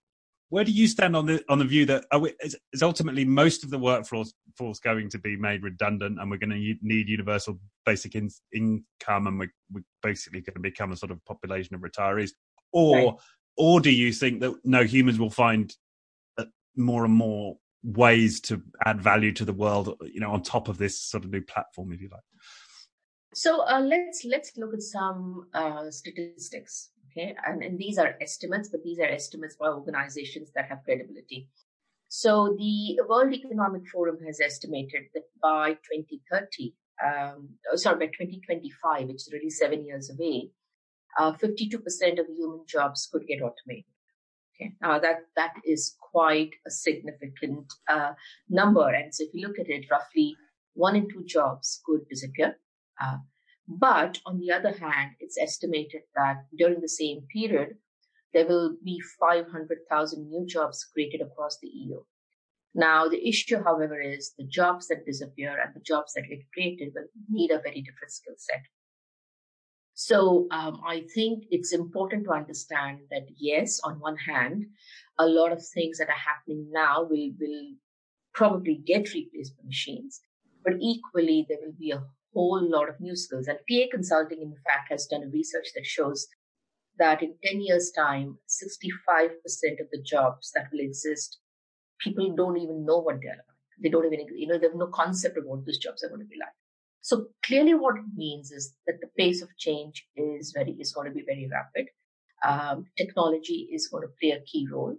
where 0.50 0.64
do 0.64 0.72
you 0.72 0.88
stand 0.88 1.16
on 1.16 1.26
the 1.26 1.44
on 1.50 1.60
the 1.60 1.66
view 1.66 1.86
that 1.88 2.06
we, 2.20 2.34
is, 2.42 2.56
is, 2.74 2.84
ultimately 2.84 3.26
most 3.26 3.64
of 3.64 3.70
the 3.70 3.80
workforce 3.80 4.34
force 4.58 4.80
going 4.80 5.10
to 5.10 5.18
be 5.18 5.36
made 5.38 5.64
redundant, 5.64 6.20
and 6.20 6.30
we're 6.30 6.38
going 6.38 6.50
to 6.50 6.76
need 6.82 7.08
universal 7.08 7.60
basic 7.86 8.16
in, 8.16 8.30
income, 8.54 9.28
and 9.28 9.40
we're, 9.40 9.54
we're 9.72 9.84
basically 10.04 10.42
going 10.42 10.56
to 10.56 10.60
become 10.60 10.92
a 10.92 10.98
sort 10.98 11.12
of 11.12 11.24
population 11.26 11.74
of 11.74 11.82
retirees, 11.82 12.32
or 12.74 12.96
right 12.96 13.16
or 13.60 13.80
do 13.82 13.92
you 13.92 14.12
think 14.12 14.40
that 14.40 14.56
no 14.64 14.84
humans 14.84 15.20
will 15.20 15.30
find 15.30 15.76
uh, 16.38 16.46
more 16.76 17.04
and 17.06 17.14
more 17.14 17.58
ways 17.84 18.40
to 18.42 18.62
add 18.86 19.02
value 19.02 19.32
to 19.32 19.46
the 19.46 19.54
world 19.54 19.96
you 20.02 20.20
know 20.20 20.32
on 20.32 20.42
top 20.42 20.68
of 20.68 20.78
this 20.78 21.00
sort 21.00 21.24
of 21.24 21.32
new 21.32 21.42
platform 21.42 21.92
if 21.92 22.02
you 22.02 22.10
like? 22.12 22.22
So 23.34 23.62
uh, 23.68 23.82
let's 23.82 24.26
let's 24.26 24.52
look 24.58 24.74
at 24.74 24.82
some 24.82 25.48
uh, 25.54 25.92
statistics 25.92 26.90
okay? 27.12 27.36
And, 27.46 27.62
and 27.62 27.78
these 27.78 27.98
are 27.98 28.16
estimates 28.22 28.70
but 28.70 28.84
these 28.84 29.00
are 29.00 29.06
estimates 29.20 29.56
by 29.56 29.68
organizations 29.68 30.52
that 30.56 30.70
have 30.70 30.84
credibility. 30.86 31.50
So 32.08 32.56
the 32.58 33.00
World 33.08 33.34
Economic 33.34 33.88
Forum 33.88 34.18
has 34.26 34.40
estimated 34.40 35.04
that 35.14 35.26
by 35.44 35.74
2030, 35.74 36.74
um, 37.06 37.50
sorry, 37.76 38.00
by 38.00 38.06
2025, 38.08 39.08
which 39.08 39.16
is 39.18 39.30
really 39.32 39.52
seven 39.52 39.86
years 39.86 40.10
away, 40.10 40.50
uh, 41.18 41.34
52% 41.34 42.20
of 42.20 42.28
human 42.28 42.66
jobs 42.68 43.08
could 43.12 43.26
get 43.28 43.42
automated. 43.42 43.86
Okay, 44.56 44.74
now 44.82 45.00
that 45.00 45.28
that 45.38 45.54
is 45.64 45.96
quite 46.12 46.52
a 46.68 46.72
significant 46.72 47.66
uh, 47.88 48.12
number, 48.50 48.90
and 48.90 49.16
so 49.16 49.24
if 49.24 49.30
you 49.34 49.48
look 49.48 49.58
at 49.58 49.70
it, 49.70 49.86
roughly 49.90 50.36
one 50.74 50.96
in 50.96 51.08
two 51.10 51.24
jobs 51.26 51.82
could 51.86 52.08
disappear. 52.10 52.58
Uh, 53.02 53.18
but 53.68 54.20
on 54.26 54.40
the 54.40 54.52
other 54.52 54.72
hand, 54.72 55.12
it's 55.20 55.38
estimated 55.38 56.02
that 56.16 56.46
during 56.58 56.82
the 56.82 56.90
same 56.90 57.22
period, 57.32 57.78
there 58.34 58.48
will 58.48 58.76
be 58.84 59.02
500,000 59.20 60.30
new 60.30 60.46
jobs 60.46 60.86
created 60.94 61.22
across 61.22 61.58
the 61.62 61.68
EU. 61.68 62.02
Now, 62.76 63.08
the 63.08 63.28
issue, 63.28 63.64
however, 63.64 64.00
is 64.00 64.34
the 64.38 64.46
jobs 64.46 64.88
that 64.88 65.06
disappear 65.06 65.58
and 65.60 65.74
the 65.74 65.82
jobs 65.82 66.14
that 66.14 66.28
get 66.30 66.40
created 66.54 66.94
will 66.94 67.08
need 67.30 67.52
a 67.52 67.60
very 67.60 67.82
different 67.82 68.12
skill 68.12 68.36
set. 68.38 68.62
So 70.02 70.48
um, 70.50 70.80
I 70.88 71.04
think 71.14 71.44
it's 71.52 71.74
important 71.74 72.24
to 72.24 72.32
understand 72.32 73.00
that 73.12 73.28
yes, 73.36 73.82
on 73.84 74.00
one 74.00 74.16
hand, 74.16 74.68
a 75.18 75.28
lot 75.28 75.52
of 75.52 75.62
things 75.62 75.98
that 75.98 76.08
are 76.08 76.24
happening 76.30 76.70
now 76.72 77.04
will 77.04 77.32
will 77.38 77.74
probably 78.34 78.76
get 78.76 79.14
replaced 79.14 79.58
by 79.58 79.64
machines, 79.66 80.22
but 80.64 80.76
equally 80.80 81.46
there 81.50 81.58
will 81.62 81.76
be 81.78 81.92
a 81.92 82.06
whole 82.34 82.64
lot 82.64 82.88
of 82.88 83.02
new 83.02 83.14
skills. 83.14 83.50
And 83.50 83.60
PA 83.70 83.88
Consulting, 83.92 84.42
in 84.42 84.56
fact, 84.66 84.90
has 84.90 85.06
done 85.06 85.24
a 85.24 85.28
research 85.28 85.68
that 85.76 85.86
shows 85.86 86.28
that 86.98 87.22
in 87.22 87.36
10 87.44 87.60
years' 87.60 87.92
time, 87.92 88.38
65% 88.48 89.34
of 89.82 89.90
the 89.92 90.02
jobs 90.02 90.54
that 90.56 90.70
will 90.72 90.80
exist, 90.80 91.40
people 92.00 92.34
don't 92.38 92.56
even 92.56 92.86
know 92.86 93.00
what 93.00 93.18
they're 93.22 93.32
like. 93.32 93.58
They 93.84 93.90
don't 93.90 94.06
even, 94.06 94.28
you 94.34 94.48
know, 94.48 94.58
they 94.58 94.68
have 94.68 94.76
no 94.78 94.88
concept 94.88 95.38
of 95.38 95.44
what 95.44 95.66
those 95.66 95.78
jobs 95.78 96.06
are 96.06 96.08
going 96.08 96.22
to 96.22 96.26
be 96.26 96.40
like. 96.40 96.56
So 97.10 97.26
clearly, 97.44 97.74
what 97.74 97.96
it 97.96 98.06
means 98.16 98.52
is 98.52 98.76
that 98.86 99.00
the 99.02 99.10
pace 99.18 99.42
of 99.42 99.50
change 99.58 100.06
is 100.16 100.52
very 100.56 100.74
is 100.74 100.94
going 100.94 101.08
to 101.08 101.14
be 101.20 101.24
very 101.26 101.50
rapid. 101.52 101.88
Um, 102.46 102.86
technology 103.00 103.68
is 103.74 103.88
going 103.88 104.04
to 104.04 104.14
play 104.22 104.30
a 104.30 104.42
key 104.42 104.68
role, 104.72 104.96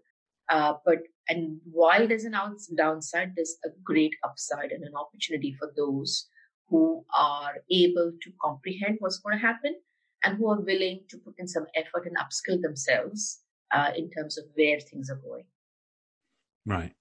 uh, 0.48 0.72
but 0.84 1.02
and 1.28 1.60
while 1.70 2.08
there's 2.08 2.24
an 2.24 2.34
out, 2.34 2.56
downside, 2.76 3.34
there's 3.36 3.54
a 3.64 3.68
great 3.84 4.16
upside 4.24 4.72
and 4.72 4.82
an 4.82 4.96
opportunity 4.96 5.54
for 5.56 5.70
those 5.76 6.26
who 6.68 7.04
are 7.16 7.54
able 7.70 8.10
to 8.22 8.32
comprehend 8.42 8.96
what's 8.98 9.18
going 9.18 9.38
to 9.38 9.46
happen 9.46 9.76
and 10.24 10.36
who 10.36 10.50
are 10.50 10.60
willing 10.60 11.04
to 11.10 11.18
put 11.18 11.34
in 11.38 11.46
some 11.46 11.66
effort 11.76 12.06
and 12.06 12.16
upskill 12.16 12.60
themselves 12.60 13.42
uh, 13.72 13.92
in 13.94 14.10
terms 14.10 14.36
of 14.36 14.46
where 14.56 14.80
things 14.80 15.10
are 15.10 15.22
going. 15.28 15.44
Right. 16.66 16.92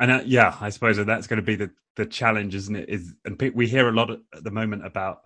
And 0.00 0.10
uh, 0.10 0.22
yeah, 0.24 0.56
I 0.60 0.70
suppose 0.70 0.96
that's 0.96 1.26
going 1.26 1.38
to 1.38 1.42
be 1.42 1.56
the 1.56 1.70
the 1.96 2.06
challenge, 2.06 2.54
isn't 2.54 2.74
it? 2.74 2.88
Is 2.88 3.14
and 3.24 3.40
we 3.54 3.66
hear 3.66 3.88
a 3.88 3.92
lot 3.92 4.10
at 4.10 4.20
the 4.42 4.50
moment 4.50 4.84
about 4.84 5.22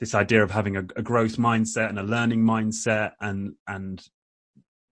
this 0.00 0.14
idea 0.14 0.42
of 0.42 0.50
having 0.50 0.76
a, 0.76 0.80
a 0.96 1.02
growth 1.02 1.36
mindset 1.36 1.88
and 1.88 1.98
a 1.98 2.02
learning 2.02 2.42
mindset, 2.42 3.12
and 3.20 3.54
and 3.66 4.02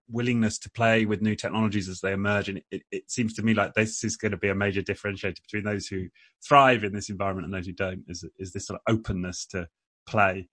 willingness 0.09 0.59
to 0.59 0.71
play 0.71 1.05
with 1.05 1.23
new 1.23 1.35
technologies 1.35 1.89
as 1.89 2.01
they 2.01 2.13
emerge. 2.13 2.49
And 2.49 2.63
it, 2.71 2.83
it, 2.93 3.11
seems 3.11 3.35
to 3.35 3.43
me 3.43 3.55
like 3.55 3.75
this 3.75 4.05
is 4.05 4.17
going 4.17 4.31
to 4.31 4.37
be 4.37 4.49
a 4.49 4.55
major 4.55 4.83
differentiator 4.83 5.43
between 5.43 5.65
those 5.65 5.87
who 5.87 6.07
thrive 6.47 6.85
in 6.85 6.93
this 6.93 7.11
environment 7.11 7.47
and 7.47 7.55
those 7.55 7.67
who 7.67 7.73
don't. 7.73 8.05
Is 8.09 8.25
is 8.39 8.53
this 8.53 8.67
sort 8.67 8.81
of 8.85 8.95
openness 8.95 9.47
to 9.47 9.69
play? 10.07 10.49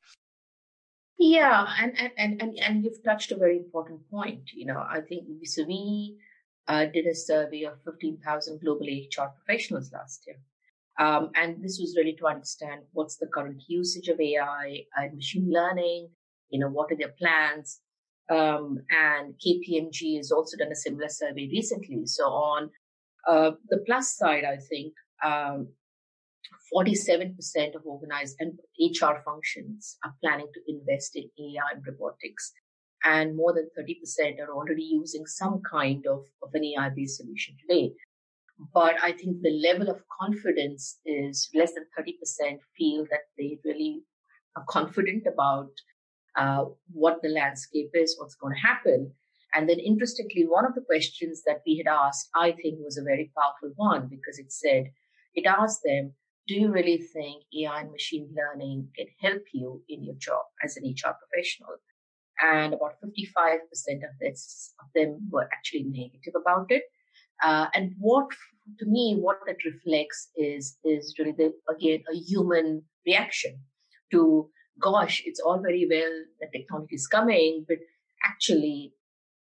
Yeah, 1.20 1.67
and 1.79 1.98
and 2.00 2.12
and 2.17 2.41
and, 2.41 2.60
and 2.60 2.84
you've 2.84 3.03
touched 3.03 3.32
a 3.32 3.38
very 3.38 3.58
important 3.58 4.10
point. 4.10 4.51
You 4.53 4.67
know, 4.67 4.79
I 4.79 5.01
think 5.01 5.25
so. 5.46 5.63
We 5.65 6.17
uh, 6.67 6.86
did 6.86 7.05
a 7.05 7.15
survey 7.15 7.63
of 7.63 7.82
15,000 7.84 8.62
global 8.62 8.86
HR 8.86 9.29
professionals 9.36 9.91
last 9.91 10.24
year. 10.27 10.38
Um, 11.00 11.32
and 11.36 11.63
this 11.63 11.79
was 11.79 11.96
really 11.98 12.15
to 12.20 12.27
understand 12.27 12.82
what's 12.91 13.17
the 13.17 13.27
current 13.27 13.63
usage 13.67 14.08
of 14.10 14.20
AI 14.20 14.84
and 14.96 15.15
machine 15.15 15.50
learning, 15.51 16.10
you 16.50 16.60
know, 16.60 16.70
what 16.70 16.91
are 16.91 16.98
their 16.98 17.15
plans? 17.20 17.79
Um, 18.29 18.79
and 18.89 19.34
KPMG 19.46 20.17
has 20.17 20.32
also 20.32 20.55
done 20.55 20.72
a 20.72 20.75
similar 20.75 21.10
survey 21.10 21.50
recently. 21.51 22.05
So 22.05 22.25
on 22.25 22.70
uh, 23.27 23.51
the 23.70 23.84
plus 23.86 24.15
side, 24.15 24.43
I 24.46 24.58
think 24.58 24.93
um, 25.25 25.70
47% 26.74 27.75
of 27.75 27.82
organized 27.86 28.36
and 28.39 28.58
HR 28.79 29.22
functions 29.25 29.98
are 30.03 30.13
planning 30.22 30.48
to 30.53 30.62
invest 30.67 31.15
in 31.15 31.24
AI 31.39 31.75
and 31.75 31.84
robotics 31.86 32.53
and 33.03 33.36
more 33.36 33.53
than 33.53 33.69
30% 33.77 34.39
are 34.39 34.53
already 34.53 34.83
using 34.83 35.25
some 35.25 35.62
kind 35.69 36.05
of, 36.07 36.24
of 36.41 36.50
an 36.53 36.63
AI 36.63 36.89
based 36.89 37.17
solution 37.17 37.55
today. 37.60 37.93
But 38.74 38.95
I 39.01 39.12
think 39.12 39.41
the 39.41 39.62
level 39.67 39.89
of 39.89 40.03
confidence 40.22 41.00
is 41.05 41.50
less 41.53 41.74
than 41.74 41.86
30% 41.98 42.60
feel 42.77 43.05
that 43.10 43.25
they 43.38 43.60
really 43.65 44.03
are 44.55 44.63
confident 44.69 45.24
about 45.31 45.72
uh, 46.36 46.65
what 46.91 47.22
the 47.22 47.29
landscape 47.29 47.89
is, 47.93 48.15
what's 48.17 48.36
going 48.36 48.55
to 48.55 48.67
happen. 48.67 49.12
And 49.53 49.69
then 49.69 49.79
interestingly, 49.79 50.45
one 50.48 50.65
of 50.65 50.75
the 50.75 50.81
questions 50.81 51.43
that 51.45 51.62
we 51.65 51.77
had 51.77 51.91
asked, 51.91 52.29
I 52.36 52.51
think 52.51 52.79
was 52.79 52.98
a 52.98 53.03
very 53.03 53.31
powerful 53.38 53.74
one 53.75 54.07
because 54.07 54.39
it 54.39 54.51
said, 54.51 54.86
it 55.36 55.45
asked 55.45 55.81
them, 55.83 56.13
do 56.48 56.55
you 56.55 56.72
really 56.72 56.98
think 56.98 57.43
AI 57.57 57.81
and 57.81 57.91
machine 57.91 58.33
learning 58.36 58.89
can 58.98 59.07
help 59.22 59.43
you 59.53 59.81
in 59.88 60.03
your 60.03 60.15
job 60.15 60.41
as 60.63 60.75
an 60.75 60.83
HR 60.83 61.15
professional? 61.22 61.77
And 62.43 62.73
about 62.73 62.95
55% 63.01 63.57
of 64.09 64.13
this 64.19 64.73
of 64.79 64.88
them 64.93 65.29
were 65.31 65.50
actually 65.53 65.85
negative 65.85 66.33
about 66.35 66.67
it. 66.69 66.83
Uh, 67.41 67.67
and 67.73 67.93
what, 68.00 68.27
to 68.79 68.85
me, 68.85 69.17
what 69.19 69.38
that 69.47 69.57
reflects 69.65 70.29
is 70.35 70.77
is 70.83 71.15
really 71.17 71.31
the 71.31 71.53
again 71.69 72.03
a 72.12 72.15
human 72.15 72.83
reaction 73.05 73.59
to, 74.12 74.50
gosh, 74.79 75.23
it's 75.25 75.39
all 75.39 75.62
very 75.62 75.88
well 75.89 76.13
that 76.39 76.51
technology 76.53 76.95
is 76.95 77.07
coming, 77.07 77.65
but 77.67 77.77
actually, 78.25 78.93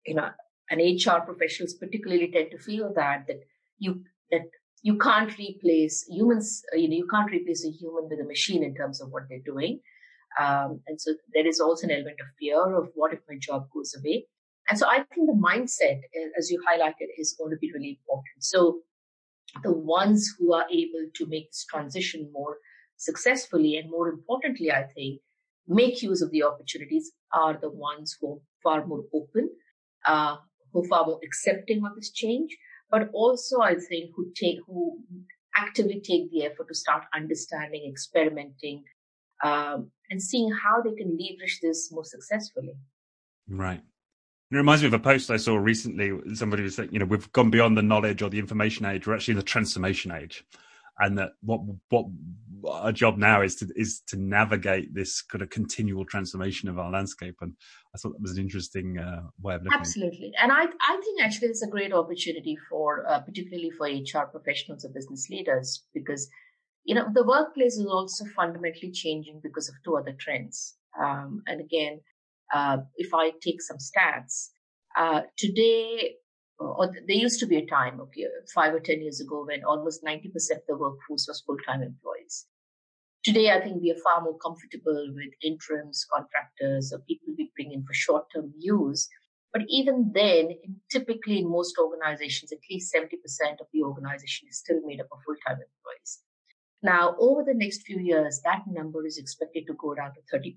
you 0.06 0.14
know, 0.14 0.30
and 0.70 0.80
HR 0.80 1.20
professionals 1.24 1.74
particularly 1.74 2.30
tend 2.30 2.50
to 2.52 2.58
feel 2.58 2.92
that 2.94 3.26
that 3.26 3.40
you 3.78 4.02
that 4.30 4.42
you 4.82 4.96
can't 4.98 5.36
replace 5.38 6.06
humans, 6.08 6.62
you 6.72 6.88
know, 6.88 6.96
you 6.96 7.08
can't 7.08 7.30
replace 7.30 7.64
a 7.64 7.70
human 7.70 8.08
with 8.08 8.20
a 8.20 8.24
machine 8.24 8.62
in 8.62 8.74
terms 8.74 9.00
of 9.00 9.10
what 9.10 9.24
they're 9.28 9.52
doing. 9.52 9.80
Um, 10.40 10.80
and 10.86 11.00
so 11.00 11.14
there 11.32 11.46
is 11.46 11.60
also 11.60 11.86
an 11.86 11.92
element 11.92 12.20
of 12.20 12.26
fear 12.38 12.76
of 12.76 12.88
what 12.94 13.12
if 13.12 13.20
my 13.28 13.36
job 13.40 13.68
goes 13.72 13.94
away. 13.98 14.26
And 14.68 14.78
so 14.78 14.86
I 14.86 15.04
think 15.14 15.26
the 15.26 15.32
mindset, 15.32 16.00
eh, 16.14 16.28
as 16.36 16.50
you 16.50 16.60
highlighted, 16.68 17.08
is 17.18 17.36
going 17.38 17.50
to 17.50 17.56
be 17.56 17.72
really 17.72 17.98
important. 18.00 18.40
So 18.40 18.80
the 19.62 19.72
ones 19.72 20.34
who 20.38 20.52
are 20.52 20.66
able 20.70 21.06
to 21.14 21.26
make 21.26 21.50
this 21.50 21.64
transition 21.70 22.30
more 22.32 22.58
successfully 22.96 23.76
and 23.76 23.90
more 23.90 24.08
importantly, 24.08 24.72
I 24.72 24.84
think, 24.94 25.20
make 25.68 26.02
use 26.02 26.22
of 26.22 26.30
the 26.30 26.42
opportunities 26.42 27.12
are 27.32 27.58
the 27.60 27.70
ones 27.70 28.16
who 28.20 28.34
are 28.34 28.38
far 28.62 28.86
more 28.86 29.04
open, 29.14 29.50
uh, 30.06 30.36
who 30.72 30.84
are 30.84 30.88
far 30.88 31.06
more 31.06 31.20
accepting 31.24 31.84
of 31.84 31.94
this 31.94 32.10
change, 32.10 32.56
but 32.90 33.08
also 33.12 33.60
I 33.60 33.74
think 33.74 34.10
who 34.14 34.32
take, 34.34 34.58
who 34.66 34.98
actively 35.56 36.00
take 36.00 36.30
the 36.30 36.44
effort 36.44 36.68
to 36.68 36.74
start 36.74 37.04
understanding, 37.14 37.88
experimenting, 37.90 38.84
um, 39.44 39.90
and 40.10 40.22
seeing 40.22 40.50
how 40.50 40.80
they 40.82 40.94
can 40.94 41.18
leverage 41.18 41.58
this 41.62 41.90
more 41.92 42.04
successfully. 42.04 42.74
Right. 43.48 43.82
It 44.50 44.56
reminds 44.56 44.82
me 44.82 44.88
of 44.88 44.94
a 44.94 44.98
post 44.98 45.30
I 45.30 45.38
saw 45.38 45.56
recently. 45.56 46.12
Somebody 46.34 46.62
was 46.62 46.76
saying, 46.76 46.90
you 46.92 47.00
know, 47.00 47.04
we've 47.04 47.30
gone 47.32 47.50
beyond 47.50 47.76
the 47.76 47.82
knowledge 47.82 48.22
or 48.22 48.30
the 48.30 48.38
information 48.38 48.86
age. 48.86 49.06
We're 49.06 49.14
actually 49.14 49.32
in 49.32 49.38
the 49.38 49.44
transformation 49.44 50.12
age, 50.12 50.44
and 51.00 51.18
that 51.18 51.32
what 51.42 51.62
what 51.88 52.06
our 52.68 52.92
job 52.92 53.18
now 53.18 53.42
is 53.42 53.56
to 53.56 53.68
is 53.74 54.02
to 54.06 54.16
navigate 54.16 54.94
this 54.94 55.20
kind 55.20 55.42
of 55.42 55.50
continual 55.50 56.04
transformation 56.04 56.68
of 56.68 56.78
our 56.78 56.92
landscape. 56.92 57.34
And 57.40 57.54
I 57.92 57.98
thought 57.98 58.12
that 58.12 58.22
was 58.22 58.38
an 58.38 58.44
interesting 58.44 58.98
uh, 58.98 59.22
way 59.40 59.56
of 59.56 59.64
looking. 59.64 59.80
Absolutely, 59.80 60.32
and 60.40 60.52
I 60.52 60.66
I 60.80 61.00
think 61.02 61.22
actually 61.22 61.48
it's 61.48 61.62
a 61.62 61.68
great 61.68 61.92
opportunity 61.92 62.56
for 62.70 63.04
uh, 63.08 63.20
particularly 63.20 63.70
for 63.70 63.88
HR 63.88 64.26
professionals 64.26 64.84
or 64.84 64.90
business 64.90 65.26
leaders 65.28 65.82
because 65.92 66.28
you 66.86 66.94
know, 66.94 67.06
the 67.12 67.24
workplace 67.24 67.76
is 67.76 67.86
also 67.86 68.24
fundamentally 68.36 68.92
changing 68.92 69.40
because 69.42 69.68
of 69.68 69.74
two 69.84 69.96
other 69.96 70.14
trends. 70.18 70.76
Um, 70.98 71.42
and 71.48 71.60
again, 71.60 72.00
uh, 72.54 72.78
if 72.96 73.12
I 73.12 73.32
take 73.42 73.60
some 73.60 73.78
stats, 73.78 74.50
uh, 74.96 75.22
today, 75.36 76.14
or 76.58 76.86
there 76.86 77.16
used 77.16 77.40
to 77.40 77.46
be 77.46 77.56
a 77.56 77.66
time, 77.66 78.00
okay, 78.00 78.24
five 78.54 78.72
or 78.72 78.80
10 78.80 79.02
years 79.02 79.20
ago 79.20 79.44
when 79.46 79.64
almost 79.64 80.04
90% 80.04 80.26
of 80.26 80.62
the 80.68 80.76
workforce 80.76 81.26
was 81.28 81.42
full-time 81.44 81.82
employees. 81.82 82.46
Today, 83.24 83.50
I 83.50 83.60
think 83.60 83.82
we 83.82 83.90
are 83.90 84.02
far 84.04 84.22
more 84.22 84.38
comfortable 84.38 85.08
with 85.12 85.32
interims, 85.42 86.06
contractors, 86.14 86.92
or 86.92 87.00
people 87.00 87.34
we 87.36 87.50
bring 87.56 87.72
in 87.72 87.84
for 87.84 87.92
short-term 87.92 88.52
use. 88.56 89.08
But 89.52 89.62
even 89.68 90.12
then, 90.14 90.50
typically 90.90 91.40
in 91.40 91.50
most 91.50 91.76
organizations, 91.78 92.52
at 92.52 92.58
least 92.70 92.94
70% 92.94 93.08
of 93.60 93.66
the 93.72 93.82
organization 93.82 94.46
is 94.48 94.58
still 94.58 94.80
made 94.86 95.00
up 95.00 95.08
of 95.10 95.18
full-time 95.26 95.58
employees. 95.58 96.22
Now, 96.82 97.16
over 97.18 97.42
the 97.42 97.54
next 97.54 97.82
few 97.82 97.98
years, 97.98 98.40
that 98.44 98.62
number 98.66 99.06
is 99.06 99.18
expected 99.18 99.66
to 99.66 99.74
go 99.74 99.94
down 99.94 100.12
to 100.14 100.36
30%. 100.36 100.54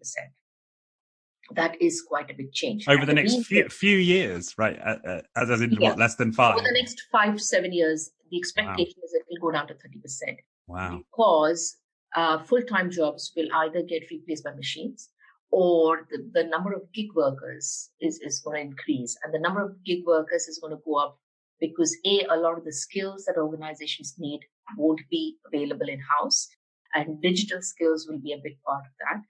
that 1.56 1.82
is 1.82 2.04
quite 2.08 2.30
a 2.30 2.34
big 2.34 2.52
change. 2.52 2.88
Over 2.88 3.06
the 3.06 3.14
next 3.14 3.44
few, 3.46 3.68
few 3.70 3.98
years, 3.98 4.54
right? 4.58 4.78
Uh, 4.86 4.98
uh, 5.08 5.22
as, 5.36 5.50
as 5.50 5.62
in 5.62 5.72
yeah. 5.72 5.90
what, 5.90 5.98
less 5.98 6.16
than 6.16 6.32
five? 6.32 6.56
Over 6.56 6.64
the 6.64 6.74
next 6.74 7.02
five 7.12 7.38
to 7.38 7.44
seven 7.44 7.74
years, 7.74 8.12
the 8.30 8.38
expectation 8.38 8.94
wow. 8.98 9.06
is 9.06 9.14
it 9.14 9.24
will 9.30 9.50
go 9.50 9.58
down 9.58 9.68
to 9.68 9.74
30%. 9.74 10.38
Wow. 10.68 11.02
Because 11.10 11.78
uh, 12.16 12.44
full-time 12.44 12.92
jobs 12.92 13.32
will 13.36 13.48
either 13.64 13.82
get 13.82 14.04
replaced 14.12 14.44
by 14.44 14.54
machines 14.54 15.10
or 15.52 16.08
the, 16.12 16.30
the 16.34 16.44
number 16.44 16.74
of 16.74 16.82
gig 16.94 17.08
workers 17.16 17.90
is, 18.00 18.20
is 18.20 18.40
going 18.40 18.58
to 18.58 18.72
increase. 18.72 19.18
And 19.24 19.34
the 19.34 19.40
number 19.40 19.62
of 19.64 19.84
gig 19.84 20.04
workers 20.06 20.48
is 20.48 20.60
going 20.60 20.76
to 20.76 20.82
go 20.86 20.96
up 20.96 21.20
because 21.60 21.96
A, 22.06 22.26
a 22.30 22.38
lot 22.38 22.58
of 22.58 22.66
the 22.66 22.74
skills 22.74 23.26
that 23.26 23.38
organizations 23.38 24.16
need 24.18 24.42
won't 24.78 25.02
be 25.10 25.38
available 25.48 25.90
in-house 25.90 26.50
and 26.94 27.22
digital 27.22 27.62
skills 27.62 28.08
will 28.10 28.20
be 28.20 28.34
a 28.34 28.42
big 28.44 28.58
part 28.66 28.84
of 28.86 28.92
that. 29.00 29.24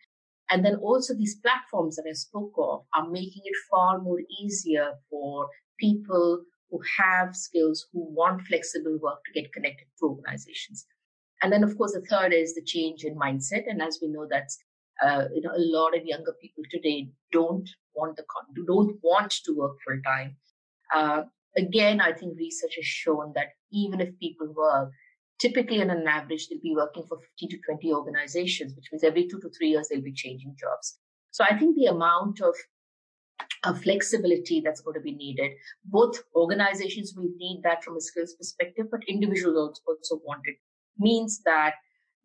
And 0.52 0.66
then 0.66 0.76
also 0.76 1.14
these 1.14 1.40
platforms 1.40 1.96
that 1.96 2.06
I 2.10 2.14
spoke 2.14 2.54
of 2.58 2.86
are 2.96 3.10
making 3.10 3.44
it 3.46 3.56
far 3.70 4.00
more 4.00 4.20
easier 4.42 4.94
for 5.10 5.48
people 5.80 6.44
who 6.72 6.80
have 7.00 7.36
skills, 7.36 7.88
who 7.92 8.08
want 8.14 8.42
flexible 8.44 8.98
work 9.02 9.20
to 9.26 9.42
get 9.42 9.54
connected 9.54 9.88
to 10.00 10.06
organizations. 10.06 10.86
And 11.42 11.54
then, 11.54 11.64
of 11.64 11.78
course, 11.78 11.94
the 11.94 12.02
third 12.02 12.34
is 12.34 12.54
the 12.54 12.64
change 12.64 13.04
in 13.04 13.16
mindset. 13.16 13.64
And 13.68 13.82
as 13.82 14.00
we 14.02 14.08
know, 14.10 14.28
that's 14.30 14.58
uh, 15.02 15.26
you 15.34 15.42
know 15.42 15.52
a 15.52 15.66
lot 15.78 15.98
of 15.98 16.06
younger 16.06 16.36
people 16.42 16.64
today 16.70 17.10
don't 17.32 17.70
want 17.96 18.18
the 18.18 18.26
don't 18.68 18.98
want 19.02 19.32
to 19.46 19.56
work 19.56 19.78
full 19.86 20.00
time. 20.06 20.36
Uh, 20.94 21.24
again, 21.58 22.01
I 22.01 22.13
think 22.13 22.38
research 22.38 22.75
has 22.75 22.86
shown 22.86 23.34
that 23.36 23.48
even 23.72 24.01
if 24.01 24.18
people 24.20 24.53
work, 24.53 24.91
typically 25.39 25.82
on 25.82 25.89
an 25.89 26.08
average 26.08 26.48
they'll 26.48 26.62
be 26.62 26.75
working 26.75 27.03
for 27.08 27.18
15 27.39 27.50
to 27.50 27.58
20 27.65 27.94
organizations, 27.94 28.75
which 28.75 28.89
means 28.91 29.03
every 29.03 29.27
two 29.27 29.39
to 29.39 29.50
three 29.58 29.70
years 29.70 29.88
they'll 29.89 30.01
be 30.01 30.13
changing 30.13 30.56
jobs. 30.60 31.00
So 31.32 31.44
I 31.44 31.58
think 31.58 31.75
the 31.75 31.86
amount 31.86 32.41
of 32.41 32.56
a 33.63 33.75
flexibility 33.75 34.62
that's 34.62 34.82
going 34.82 34.96
to 34.96 35.01
be 35.01 35.15
needed. 35.15 35.51
Both 35.86 36.24
organizations 36.36 37.13
will 37.15 37.29
need 37.38 37.62
that 37.63 37.84
from 37.84 37.98
a 37.98 38.01
skills 38.01 38.34
perspective, 38.36 38.88
but 38.91 39.01
individuals 39.08 39.82
also 39.88 40.22
want 40.25 40.41
it 40.46 40.56
means 40.98 41.41
that 41.46 41.74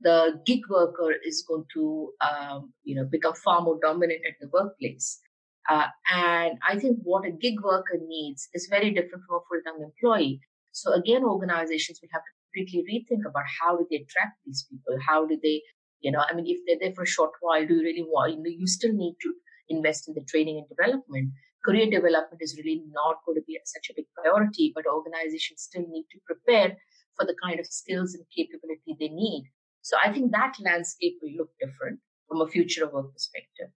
the 0.00 0.40
gig 0.44 0.60
worker 0.68 1.12
is 1.24 1.44
going 1.46 1.64
to, 1.74 2.12
um, 2.20 2.72
you 2.82 2.94
know, 2.94 3.04
become 3.04 3.34
far 3.34 3.62
more 3.62 3.78
dominant 3.80 4.20
at 4.28 4.34
the 4.40 4.48
workplace. 4.52 5.20
Uh, 5.68 5.86
and 6.12 6.58
I 6.68 6.78
think 6.78 6.98
what 7.02 7.26
a 7.26 7.30
gig 7.30 7.60
worker 7.62 7.98
needs 8.06 8.48
is 8.52 8.68
very 8.68 8.90
different 8.90 9.24
from 9.26 9.36
a 9.36 9.44
full-time 9.48 9.82
employee. 9.82 10.40
So 10.72 10.92
again, 10.92 11.24
organizations 11.24 12.00
will 12.02 12.10
have 12.12 12.22
to 12.22 12.32
completely 12.44 12.84
rethink 12.90 13.28
about 13.28 13.44
how 13.60 13.76
do 13.76 13.86
they 13.90 13.96
attract 13.96 14.38
these 14.44 14.66
people? 14.70 14.98
How 15.06 15.26
do 15.26 15.38
they, 15.42 15.62
you 16.00 16.12
know, 16.12 16.22
I 16.28 16.34
mean, 16.34 16.46
if 16.46 16.58
they're 16.66 16.78
there 16.80 16.94
for 16.94 17.04
a 17.04 17.06
short 17.06 17.30
while, 17.40 17.66
do 17.66 17.74
you 17.74 17.82
really 17.82 18.02
want, 18.06 18.32
you 18.32 18.38
know, 18.38 18.50
you 18.50 18.66
still 18.66 18.92
need 18.92 19.16
to 19.22 19.32
invest 19.68 20.08
in 20.08 20.14
the 20.14 20.24
training 20.28 20.58
and 20.58 20.68
development. 20.68 21.30
Career 21.64 21.86
development 21.90 22.40
is 22.40 22.56
really 22.58 22.82
not 22.92 23.24
going 23.24 23.36
to 23.36 23.44
be 23.46 23.58
such 23.64 23.88
a 23.90 23.94
big 23.96 24.04
priority, 24.14 24.72
but 24.74 24.84
organizations 24.86 25.62
still 25.62 25.86
need 25.88 26.04
to 26.12 26.18
prepare 26.26 26.76
for 27.16 27.24
the 27.24 27.34
kind 27.42 27.58
of 27.58 27.66
skills 27.66 28.14
and 28.14 28.24
capability 28.36 28.96
they 28.98 29.08
need. 29.08 29.50
So 29.80 29.96
I 30.04 30.12
think 30.12 30.32
that 30.32 30.56
landscape 30.60 31.18
will 31.22 31.32
look 31.36 31.50
different 31.60 32.00
from 32.28 32.40
a 32.40 32.48
future 32.48 32.84
of 32.84 32.92
work 32.92 33.12
perspective. 33.12 33.68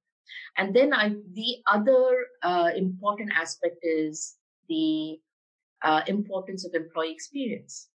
And 0.56 0.74
then 0.74 0.92
I, 0.92 1.10
the 1.32 1.56
other 1.70 2.26
uh, 2.42 2.70
important 2.76 3.32
aspect 3.34 3.76
is 3.82 4.36
the 4.68 5.18
uh, 5.82 6.02
importance 6.06 6.66
of 6.66 6.74
employee 6.74 7.12
experience. 7.12 7.88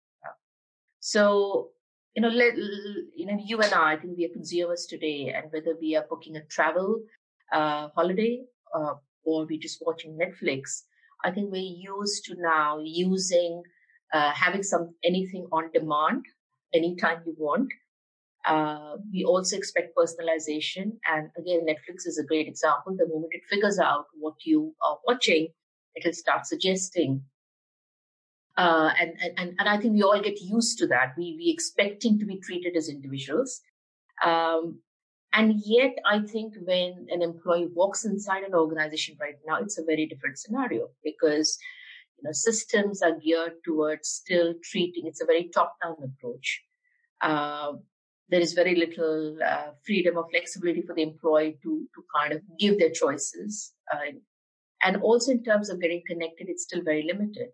So, 1.00 1.70
you 2.14 2.22
know, 2.22 2.28
let, 2.28 2.56
you 2.56 3.26
know, 3.26 3.38
you 3.42 3.60
and 3.60 3.72
I, 3.72 3.92
I 3.92 3.96
think 3.96 4.18
we 4.18 4.26
are 4.26 4.32
consumers 4.32 4.86
today, 4.86 5.32
and 5.34 5.50
whether 5.50 5.76
we 5.80 5.96
are 5.96 6.04
booking 6.08 6.36
a 6.36 6.44
travel 6.44 7.00
uh, 7.52 7.88
holiday 7.94 8.42
uh, 8.74 8.94
or 9.24 9.46
we're 9.46 9.58
just 9.58 9.82
watching 9.84 10.18
Netflix, 10.18 10.82
I 11.24 11.30
think 11.30 11.50
we're 11.50 11.58
used 11.58 12.24
to 12.26 12.34
now 12.38 12.80
using 12.82 13.62
uh, 14.12 14.32
having 14.32 14.62
some 14.62 14.94
anything 15.04 15.46
on 15.52 15.70
demand 15.72 16.24
anytime 16.74 17.22
you 17.26 17.34
want. 17.38 17.72
Uh, 18.46 18.96
we 19.12 19.24
also 19.24 19.56
expect 19.56 19.96
personalization. 19.96 20.92
And 21.06 21.30
again, 21.36 21.66
Netflix 21.66 22.06
is 22.06 22.18
a 22.18 22.24
great 22.24 22.48
example. 22.48 22.96
The 22.96 23.06
moment 23.06 23.32
it 23.32 23.42
figures 23.48 23.78
out 23.78 24.06
what 24.18 24.34
you 24.44 24.74
are 24.86 24.98
watching, 25.06 25.48
it'll 25.94 26.12
start 26.12 26.46
suggesting. 26.46 27.22
Uh, 28.56 28.90
and, 29.00 29.12
and, 29.38 29.54
and 29.58 29.68
I 29.68 29.76
think 29.76 29.94
we 29.94 30.02
all 30.02 30.20
get 30.20 30.40
used 30.40 30.78
to 30.78 30.86
that. 30.88 31.14
We, 31.16 31.36
we 31.38 31.50
expecting 31.50 32.18
to 32.18 32.26
be 32.26 32.38
treated 32.38 32.76
as 32.76 32.88
individuals. 32.88 33.60
Um, 34.24 34.80
and 35.32 35.60
yet, 35.64 35.96
I 36.04 36.20
think 36.20 36.54
when 36.64 37.06
an 37.10 37.22
employee 37.22 37.68
walks 37.72 38.04
inside 38.04 38.42
an 38.42 38.54
organization 38.54 39.16
right 39.20 39.36
now, 39.46 39.56
it's 39.60 39.78
a 39.78 39.84
very 39.84 40.06
different 40.06 40.38
scenario 40.38 40.88
because 41.04 41.56
you 42.18 42.24
know, 42.24 42.32
systems 42.32 43.00
are 43.00 43.16
geared 43.18 43.62
towards 43.64 44.08
still 44.08 44.54
treating, 44.62 45.06
it's 45.06 45.22
a 45.22 45.26
very 45.26 45.48
top-down 45.54 45.96
approach. 46.02 46.62
Uh, 47.20 47.74
there 48.30 48.40
is 48.40 48.52
very 48.52 48.76
little 48.76 49.36
uh, 49.44 49.70
freedom 49.84 50.16
or 50.16 50.28
flexibility 50.30 50.82
for 50.82 50.94
the 50.94 51.02
employee 51.02 51.58
to, 51.62 51.88
to 51.94 52.04
kind 52.16 52.32
of 52.32 52.40
give 52.58 52.78
their 52.78 52.90
choices. 52.90 53.72
Uh, 53.92 54.12
and 54.82 54.96
also 54.98 55.32
in 55.32 55.42
terms 55.42 55.68
of 55.68 55.80
getting 55.80 56.02
connected, 56.06 56.48
it's 56.48 56.62
still 56.62 56.82
very 56.82 57.02
limited. 57.02 57.48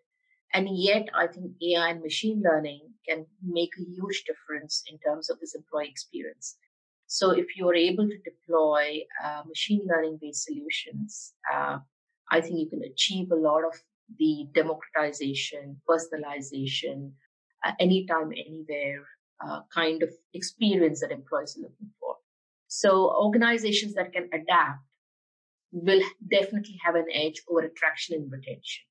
And 0.53 0.69
yet, 0.71 1.09
I 1.15 1.27
think 1.27 1.53
AI 1.63 1.91
and 1.91 2.03
machine 2.03 2.43
learning 2.45 2.81
can 3.09 3.27
make 3.43 3.71
a 3.79 3.85
huge 3.85 4.25
difference 4.27 4.83
in 4.87 4.99
terms 4.99 5.29
of 5.29 5.41
this 5.41 5.55
employee 5.55 5.89
experience. 5.89 6.57
So 7.09 7.31
if 7.31 7.57
you're 7.57 7.75
able 7.75 8.09
to 8.09 8.19
deploy 8.19 9.01
uh, 9.25 9.43
machine 9.47 9.87
learning 9.87 10.19
based 10.21 10.45
solutions, 10.45 11.35
uh, 11.53 11.79
I 12.31 12.41
think 12.41 12.59
you 12.59 12.69
can 12.69 12.83
achieve 12.83 13.31
a 13.31 13.37
lot 13.37 13.65
of 13.65 13.75
the 14.19 14.49
democratization, 14.53 15.81
personalization, 15.89 17.13
uh, 17.65 17.73
anytime, 17.81 18.31
anywhere 18.33 19.05
uh, 19.45 19.61
kind 19.73 20.03
of 20.03 20.11
experience 20.35 21.01
that 21.01 21.11
employees 21.11 21.57
are 21.57 21.63
looking 21.63 21.91
for. 22.01 22.17
So 22.69 23.11
organizations 23.11 23.95
that 23.95 24.13
can 24.13 24.29
adapt 24.33 24.81
will 25.73 26.03
definitely 26.31 26.79
have 26.85 26.95
an 26.95 27.07
edge 27.13 27.43
over 27.49 27.61
attraction 27.61 28.17
and 28.17 28.31
retention. 28.31 28.85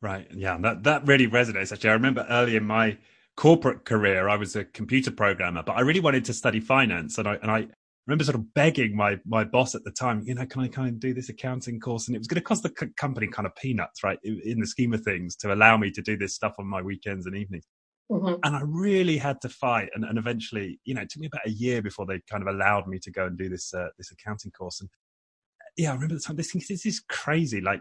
Right. 0.00 0.26
Yeah. 0.34 0.58
That, 0.58 0.82
that 0.82 1.06
really 1.06 1.28
resonates. 1.28 1.72
Actually, 1.72 1.90
I 1.90 1.94
remember 1.94 2.26
early 2.28 2.56
in 2.56 2.64
my 2.64 2.98
corporate 3.36 3.84
career, 3.84 4.28
I 4.28 4.36
was 4.36 4.56
a 4.56 4.64
computer 4.64 5.10
programmer, 5.10 5.62
but 5.62 5.72
I 5.72 5.80
really 5.80 6.00
wanted 6.00 6.24
to 6.26 6.34
study 6.34 6.60
finance. 6.60 7.18
And 7.18 7.28
I, 7.28 7.34
and 7.36 7.50
I 7.50 7.68
remember 8.06 8.24
sort 8.24 8.34
of 8.34 8.52
begging 8.54 8.96
my 8.96 9.18
my 9.24 9.44
boss 9.44 9.74
at 9.74 9.84
the 9.84 9.90
time, 9.90 10.22
you 10.26 10.34
know, 10.34 10.44
can 10.46 10.62
I 10.62 10.68
kind 10.68 10.88
of 10.88 11.00
do 11.00 11.14
this 11.14 11.28
accounting 11.28 11.80
course? 11.80 12.08
And 12.08 12.16
it 12.16 12.18
was 12.18 12.26
going 12.26 12.40
to 12.40 12.44
cost 12.44 12.62
the 12.62 12.90
company 12.96 13.28
kind 13.28 13.46
of 13.46 13.54
peanuts, 13.56 14.02
right, 14.02 14.18
in, 14.24 14.40
in, 14.44 14.60
the 14.60 14.66
scheme 14.66 14.92
of 14.92 15.02
things, 15.02 15.36
to 15.36 15.54
allow 15.54 15.76
me 15.76 15.90
to 15.92 16.02
do 16.02 16.16
this 16.16 16.34
stuff 16.34 16.54
on 16.58 16.66
my 16.66 16.82
weekends 16.82 17.26
and 17.26 17.36
evenings. 17.36 17.64
Mm-hmm. 18.10 18.34
And 18.44 18.56
I 18.56 18.60
really 18.64 19.16
had 19.16 19.40
to 19.42 19.48
fight, 19.48 19.88
and, 19.94 20.04
and 20.04 20.18
eventually, 20.18 20.78
you 20.84 20.94
know, 20.94 21.02
it 21.02 21.10
took 21.10 21.20
me 21.20 21.28
about 21.28 21.46
a 21.46 21.50
year 21.50 21.80
before 21.80 22.04
they 22.04 22.20
kind 22.30 22.46
of 22.46 22.54
allowed 22.54 22.86
me 22.86 22.98
to 22.98 23.10
go 23.10 23.26
and 23.26 23.38
do 23.38 23.48
this 23.48 23.72
uh, 23.72 23.88
this 23.96 24.10
accounting 24.10 24.50
course. 24.50 24.80
And 24.80 24.90
yeah, 25.76 25.90
I 25.90 25.94
remember 25.94 26.14
the 26.14 26.20
time. 26.20 26.36
This 26.36 26.52
thing, 26.52 26.62
this 26.68 26.84
is 26.84 27.00
crazy. 27.08 27.60
Like, 27.60 27.80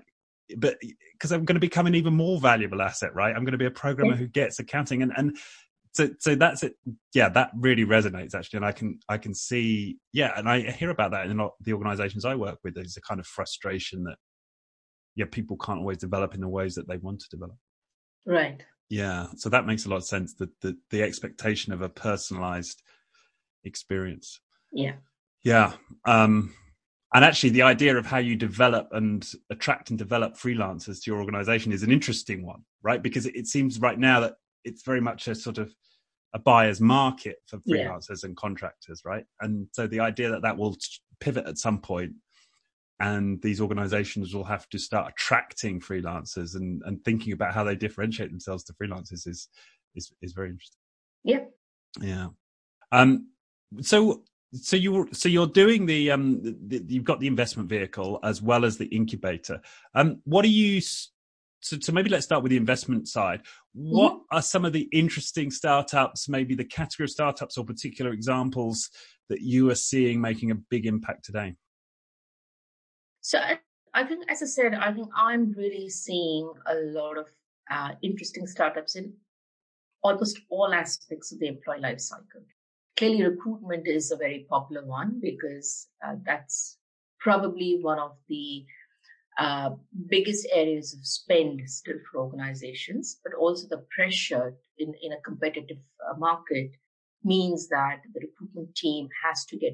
but 0.58 0.78
because 1.14 1.32
I'm 1.32 1.44
going 1.44 1.56
to 1.56 1.60
become 1.60 1.88
an 1.88 1.96
even 1.96 2.14
more 2.14 2.40
valuable 2.40 2.82
asset, 2.82 3.14
right? 3.14 3.36
I'm 3.36 3.44
going 3.44 3.54
to 3.54 3.58
be 3.58 3.66
a 3.66 3.72
programmer 3.72 4.14
yeah. 4.14 4.20
who 4.20 4.28
gets 4.28 4.60
accounting, 4.60 5.02
and 5.02 5.12
and 5.18 5.38
so 5.94 6.10
so 6.20 6.36
that's 6.36 6.64
it 6.64 6.74
yeah 7.14 7.30
that 7.30 7.52
really 7.56 7.86
resonates 7.86 8.34
actually 8.34 8.58
and 8.58 8.66
i 8.66 8.72
can 8.72 8.98
i 9.10 9.18
can 9.18 9.34
see 9.34 9.98
yeah 10.14 10.32
and 10.38 10.48
i 10.48 10.62
hear 10.72 10.90
about 10.90 11.12
that 11.12 11.26
in 11.26 11.38
a 11.38 11.44
lot 11.44 11.54
the 11.62 11.74
organizations 11.74 12.26
i 12.26 12.34
work 12.34 12.58
with 12.64 12.74
there's 12.76 12.98
a 12.98 13.02
kind 13.02 13.20
of 13.20 13.28
frustration 13.28 14.04
that 14.04 14.16
yeah 15.16 15.26
people 15.30 15.58
can't 15.58 15.80
always 15.80 15.98
develop 15.98 16.34
in 16.34 16.42
the 16.42 16.48
ways 16.48 16.76
that 16.76 16.88
they 16.88 16.98
want 16.98 17.20
to 17.20 17.28
develop 17.30 17.58
right 18.26 18.64
yeah. 18.92 19.28
So 19.38 19.50
that 19.50 19.66
makes 19.66 19.86
a 19.86 19.90
lot 19.90 19.98
of 19.98 20.06
sense 20.06 20.34
that 20.36 20.50
the, 20.62 20.78
the 20.90 21.02
expectation 21.02 21.74
of 21.74 21.82
a 21.82 21.90
personalized 21.90 22.84
experience. 23.64 24.40
Yeah. 24.72 24.96
Yeah. 25.44 25.74
Um 26.06 26.54
and 27.14 27.26
actually 27.26 27.50
the 27.50 27.64
idea 27.64 27.98
of 27.98 28.06
how 28.06 28.20
you 28.20 28.36
develop 28.36 28.90
and 28.92 29.28
attract 29.50 29.90
and 29.90 30.00
develop 30.00 30.36
freelancers 30.36 31.02
to 31.02 31.12
your 31.12 31.20
organization 31.20 31.72
is 31.72 31.84
an 31.84 31.92
interesting 31.92 32.46
one 32.46 32.64
right? 32.84 33.02
Because 33.02 33.26
it, 33.26 33.36
it 33.36 33.48
seems 33.48 33.80
right 33.80 34.00
now 34.00 34.20
that 34.22 34.36
it's 34.64 34.84
very 34.84 35.02
much 35.02 35.28
a 35.28 35.36
sort 35.36 35.58
of 35.58 35.74
a 36.34 36.40
buyer's 36.40 36.80
market 36.80 37.38
for 37.48 37.58
freelancers 37.58 38.24
yeah. 38.24 38.30
and 38.30 38.38
contractors, 38.38 39.02
right? 39.04 39.26
And 39.42 39.68
so 39.74 39.88
the 39.88 40.00
idea 40.00 40.30
that 40.30 40.42
that 40.44 40.58
will 40.58 40.78
pivot 41.20 41.48
at 41.48 41.58
some 41.58 41.80
point 41.80 42.14
and 43.02 43.42
these 43.42 43.60
organizations 43.60 44.34
will 44.34 44.44
have 44.44 44.70
to 44.70 44.78
start 44.78 45.12
attracting 45.12 45.80
freelancers 45.80 46.56
and, 46.56 46.84
and 46.86 47.04
thinking 47.04 47.34
about 47.34 47.54
how 47.54 47.64
they 47.64 47.76
differentiate 47.76 48.30
themselves 48.30 48.64
to 48.66 48.74
freelancers 48.74 49.28
is, 49.28 49.50
is, 49.96 50.12
is 50.22 50.34
very 50.34 50.50
interesting. 50.50 50.78
Yeah. 51.24 51.46
Yeah. 52.00 52.28
Um, 52.92 53.30
so, 53.82 54.24
so 54.54 54.76
you 54.76 55.08
so 55.14 55.30
you're 55.30 55.48
doing 55.48 55.86
the 55.86 56.12
um 56.12 56.42
the, 56.44 56.84
you've 56.86 57.06
got 57.06 57.22
the 57.22 57.28
investment 57.28 57.70
vehicle 57.70 58.20
as 58.22 58.42
well 58.42 58.66
as 58.66 58.78
the 58.78 58.88
incubator. 58.88 59.62
Um, 59.96 60.22
what 60.26 60.44
are 60.44 60.50
you 60.50 60.82
so, 60.82 61.78
so 61.80 61.92
maybe 61.92 62.10
let's 62.10 62.26
start 62.26 62.44
with 62.44 62.50
the 62.50 62.58
investment 62.58 63.08
side. 63.08 63.42
What 63.74 64.14
mm-hmm. 64.14 64.38
are 64.38 64.42
some 64.42 64.66
of 64.66 64.74
the 64.74 64.90
interesting 64.92 65.52
startups, 65.52 66.28
maybe 66.28 66.54
the 66.54 66.66
category 66.66 67.06
of 67.06 67.12
startups 67.12 67.58
or 67.58 67.64
particular 67.66 68.12
examples 68.12 68.90
that 69.30 69.42
you 69.42 69.70
are 69.70 69.76
seeing 69.76 70.20
making 70.20 70.52
a 70.52 70.56
big 70.56 70.86
impact 70.86 71.24
today? 71.24 71.56
So 73.22 73.40
I, 73.94 74.04
think, 74.04 74.26
as 74.30 74.42
I 74.42 74.46
said, 74.46 74.74
I 74.74 74.92
think 74.92 75.08
I'm 75.16 75.52
really 75.52 75.90
seeing 75.90 76.52
a 76.66 76.76
lot 76.76 77.18
of 77.18 77.28
uh, 77.70 77.92
interesting 78.02 78.48
startups 78.48 78.96
in 78.96 79.14
almost 80.04 80.40
all 80.50 80.74
aspects 80.74 81.32
of 81.32 81.40
the 81.40 81.48
employee 81.48 81.80
life 81.80 82.00
cycle. 82.00 82.42
Clearly, 82.98 83.24
recruitment 83.24 83.88
is 83.88 84.12
a 84.12 84.18
very 84.18 84.46
popular 84.50 84.86
one 84.86 85.20
because 85.22 85.88
uh, 86.06 86.16
that's 86.26 86.78
probably 87.20 87.80
one 87.82 88.00
of 88.00 88.18
the 88.28 88.66
uh, 89.38 89.70
biggest 90.10 90.48
areas 90.52 90.94
of 90.94 91.06
spend 91.06 91.62
still 91.70 91.98
for 92.12 92.22
organizations, 92.22 93.20
but 93.24 93.34
also 93.40 93.68
the 93.68 93.86
pressure 93.96 94.56
in, 94.78 94.94
in 95.02 95.14
a 95.14 95.22
competitive 95.22 95.78
uh, 96.10 96.18
market 96.18 96.72
means 97.24 97.70
that 97.70 98.02
the 98.14 98.20
recruitment 98.20 98.76
team 98.76 99.08
has 99.24 99.46
to 99.46 99.58
get 99.58 99.74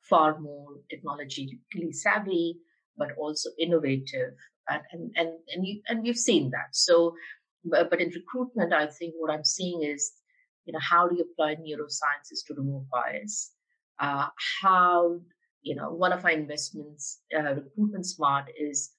far 0.00 0.38
more 0.38 0.68
technologically 0.88 1.92
savvy, 1.92 2.58
but 2.96 3.08
also 3.18 3.50
innovative. 3.58 4.34
And, 4.68 4.82
and, 4.92 5.12
and, 5.16 5.28
and, 5.54 5.66
you, 5.66 5.80
and 5.88 6.02
we've 6.02 6.16
seen 6.16 6.50
that. 6.50 6.68
So, 6.72 7.14
but, 7.64 8.00
in 8.00 8.10
recruitment, 8.10 8.72
I 8.72 8.86
think 8.86 9.14
what 9.18 9.32
I'm 9.32 9.44
seeing 9.44 9.82
is, 9.82 10.12
you 10.64 10.72
know, 10.72 10.80
how 10.80 11.08
do 11.08 11.16
you 11.16 11.24
apply 11.32 11.56
neurosciences 11.56 12.44
to 12.46 12.54
remove 12.54 12.84
bias? 12.90 13.52
Uh, 13.98 14.26
how 14.62 15.20
you 15.66 15.74
know, 15.74 15.90
one 15.90 16.12
of 16.12 16.24
our 16.24 16.30
investments, 16.30 17.20
uh, 17.36 17.54
Recruitment 17.54 18.06
Smart, 18.06 18.44
is 18.56 18.92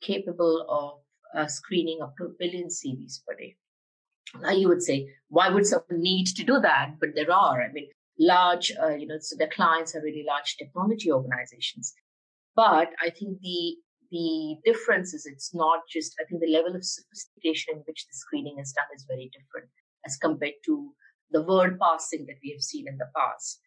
capable 0.00 0.64
of 0.68 1.00
uh, 1.36 1.48
screening 1.48 1.98
up 2.00 2.14
to 2.16 2.26
a 2.26 2.34
billion 2.38 2.68
CVs 2.68 3.24
per 3.26 3.34
day. 3.34 3.56
Now 4.40 4.52
you 4.52 4.68
would 4.68 4.82
say, 4.82 5.08
why 5.28 5.48
would 5.48 5.66
someone 5.66 6.00
need 6.00 6.26
to 6.36 6.44
do 6.44 6.60
that? 6.60 6.94
But 7.00 7.10
there 7.16 7.32
are. 7.32 7.60
I 7.60 7.72
mean, 7.72 7.88
large, 8.20 8.70
uh, 8.80 8.94
you 8.94 9.08
know, 9.08 9.16
so 9.20 9.34
the 9.36 9.48
clients 9.48 9.96
are 9.96 10.00
really 10.00 10.24
large 10.26 10.56
technology 10.56 11.10
organizations. 11.10 11.92
But 12.54 12.90
I 13.00 13.10
think 13.10 13.40
the 13.40 13.76
the 14.10 14.56
difference 14.64 15.14
is 15.14 15.24
it's 15.24 15.54
not 15.54 15.80
just. 15.90 16.14
I 16.20 16.24
think 16.24 16.42
the 16.42 16.52
level 16.52 16.76
of 16.76 16.84
sophistication 16.84 17.76
in 17.76 17.82
which 17.86 18.06
the 18.06 18.14
screening 18.14 18.58
is 18.58 18.72
done 18.72 18.90
is 18.94 19.06
very 19.08 19.30
different 19.32 19.70
as 20.06 20.16
compared 20.16 20.60
to 20.66 20.92
the 21.30 21.42
word 21.42 21.78
parsing 21.78 22.26
that 22.26 22.36
we 22.42 22.50
have 22.50 22.60
seen 22.60 22.86
in 22.86 22.98
the 22.98 23.08
past. 23.16 23.60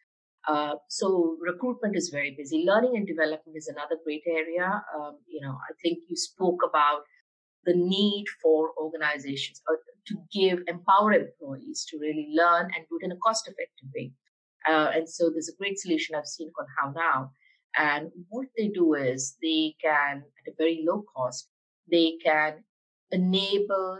Uh, 0.47 0.75
so 0.89 1.37
recruitment 1.41 1.95
is 1.95 2.09
very 2.09 2.35
busy. 2.37 2.63
Learning 2.67 2.95
and 2.95 3.07
development 3.07 3.57
is 3.57 3.67
another 3.67 3.97
great 4.03 4.21
area. 4.27 4.83
Um, 4.95 5.17
you 5.27 5.41
know, 5.41 5.57
I 5.69 5.73
think 5.81 5.99
you 6.07 6.15
spoke 6.15 6.59
about 6.67 7.01
the 7.65 7.73
need 7.75 8.25
for 8.41 8.69
organizations 8.77 9.61
uh, 9.67 9.75
to 10.07 10.15
give 10.31 10.59
empower 10.67 11.13
employees 11.13 11.85
to 11.89 11.97
really 11.97 12.29
learn 12.35 12.65
and 12.65 12.85
do 12.89 12.99
it 13.01 13.05
in 13.05 13.11
a 13.11 13.17
cost 13.17 13.47
effective 13.47 13.89
way. 13.95 14.11
Uh, 14.69 14.91
and 14.93 15.09
so 15.09 15.31
there's 15.31 15.49
a 15.49 15.57
great 15.57 15.79
solution 15.79 16.15
I've 16.15 16.27
seen 16.27 16.51
called 16.55 16.69
HowNow. 16.79 17.29
And 17.77 18.11
what 18.29 18.47
they 18.57 18.69
do 18.69 18.93
is 18.93 19.37
they 19.41 19.75
can, 19.81 20.23
at 20.39 20.51
a 20.51 20.55
very 20.57 20.83
low 20.87 21.03
cost, 21.15 21.49
they 21.89 22.17
can 22.23 22.63
enable 23.11 23.99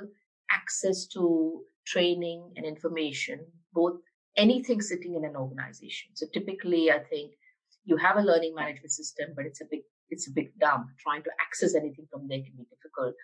access 0.52 1.06
to 1.08 1.62
training 1.86 2.54
and 2.56 2.66
information, 2.66 3.46
both 3.74 4.00
anything 4.38 4.82
sitting 4.82 5.16
in 5.16 5.26
an 5.26 5.36
organization. 5.36 6.12
So 6.14 6.26
typically, 6.34 6.92
I 6.92 7.00
think 7.00 7.34
you 7.84 7.98
have 7.98 8.18
a 8.18 8.22
learning 8.22 8.56
management 8.56 8.92
system, 8.92 9.30
but 9.36 9.46
it's 9.46 9.62
a 9.62 9.66
big 9.70 9.82
it's 10.10 10.28
a 10.28 10.32
big 10.32 10.58
dump. 10.60 10.88
Trying 11.00 11.24
to 11.24 11.32
access 11.42 11.76
anything 11.76 12.08
from 12.12 12.28
there 12.28 12.40
can 12.40 12.54
be 12.58 12.66
difficult. 12.70 13.16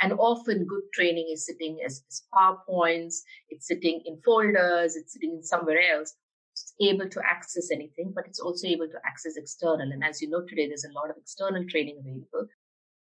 And 0.00 0.12
often, 0.14 0.66
good 0.66 0.82
training 0.92 1.28
is 1.32 1.46
sitting 1.46 1.78
as, 1.84 2.02
as 2.08 2.22
PowerPoints. 2.34 3.14
It's 3.50 3.68
sitting 3.68 4.02
in 4.04 4.20
folders. 4.24 4.96
It's 4.96 5.12
sitting 5.12 5.34
in 5.36 5.44
somewhere 5.44 5.80
else. 5.92 6.14
Able 6.80 7.08
to 7.08 7.20
access 7.24 7.70
anything, 7.70 8.12
but 8.14 8.26
it's 8.26 8.40
also 8.40 8.66
able 8.66 8.88
to 8.88 8.98
access 9.06 9.36
external. 9.36 9.92
And 9.92 10.02
as 10.02 10.20
you 10.20 10.28
know 10.28 10.42
today, 10.48 10.66
there's 10.66 10.84
a 10.84 10.92
lot 10.92 11.10
of 11.10 11.16
external 11.16 11.64
training 11.68 11.98
available. 12.00 12.48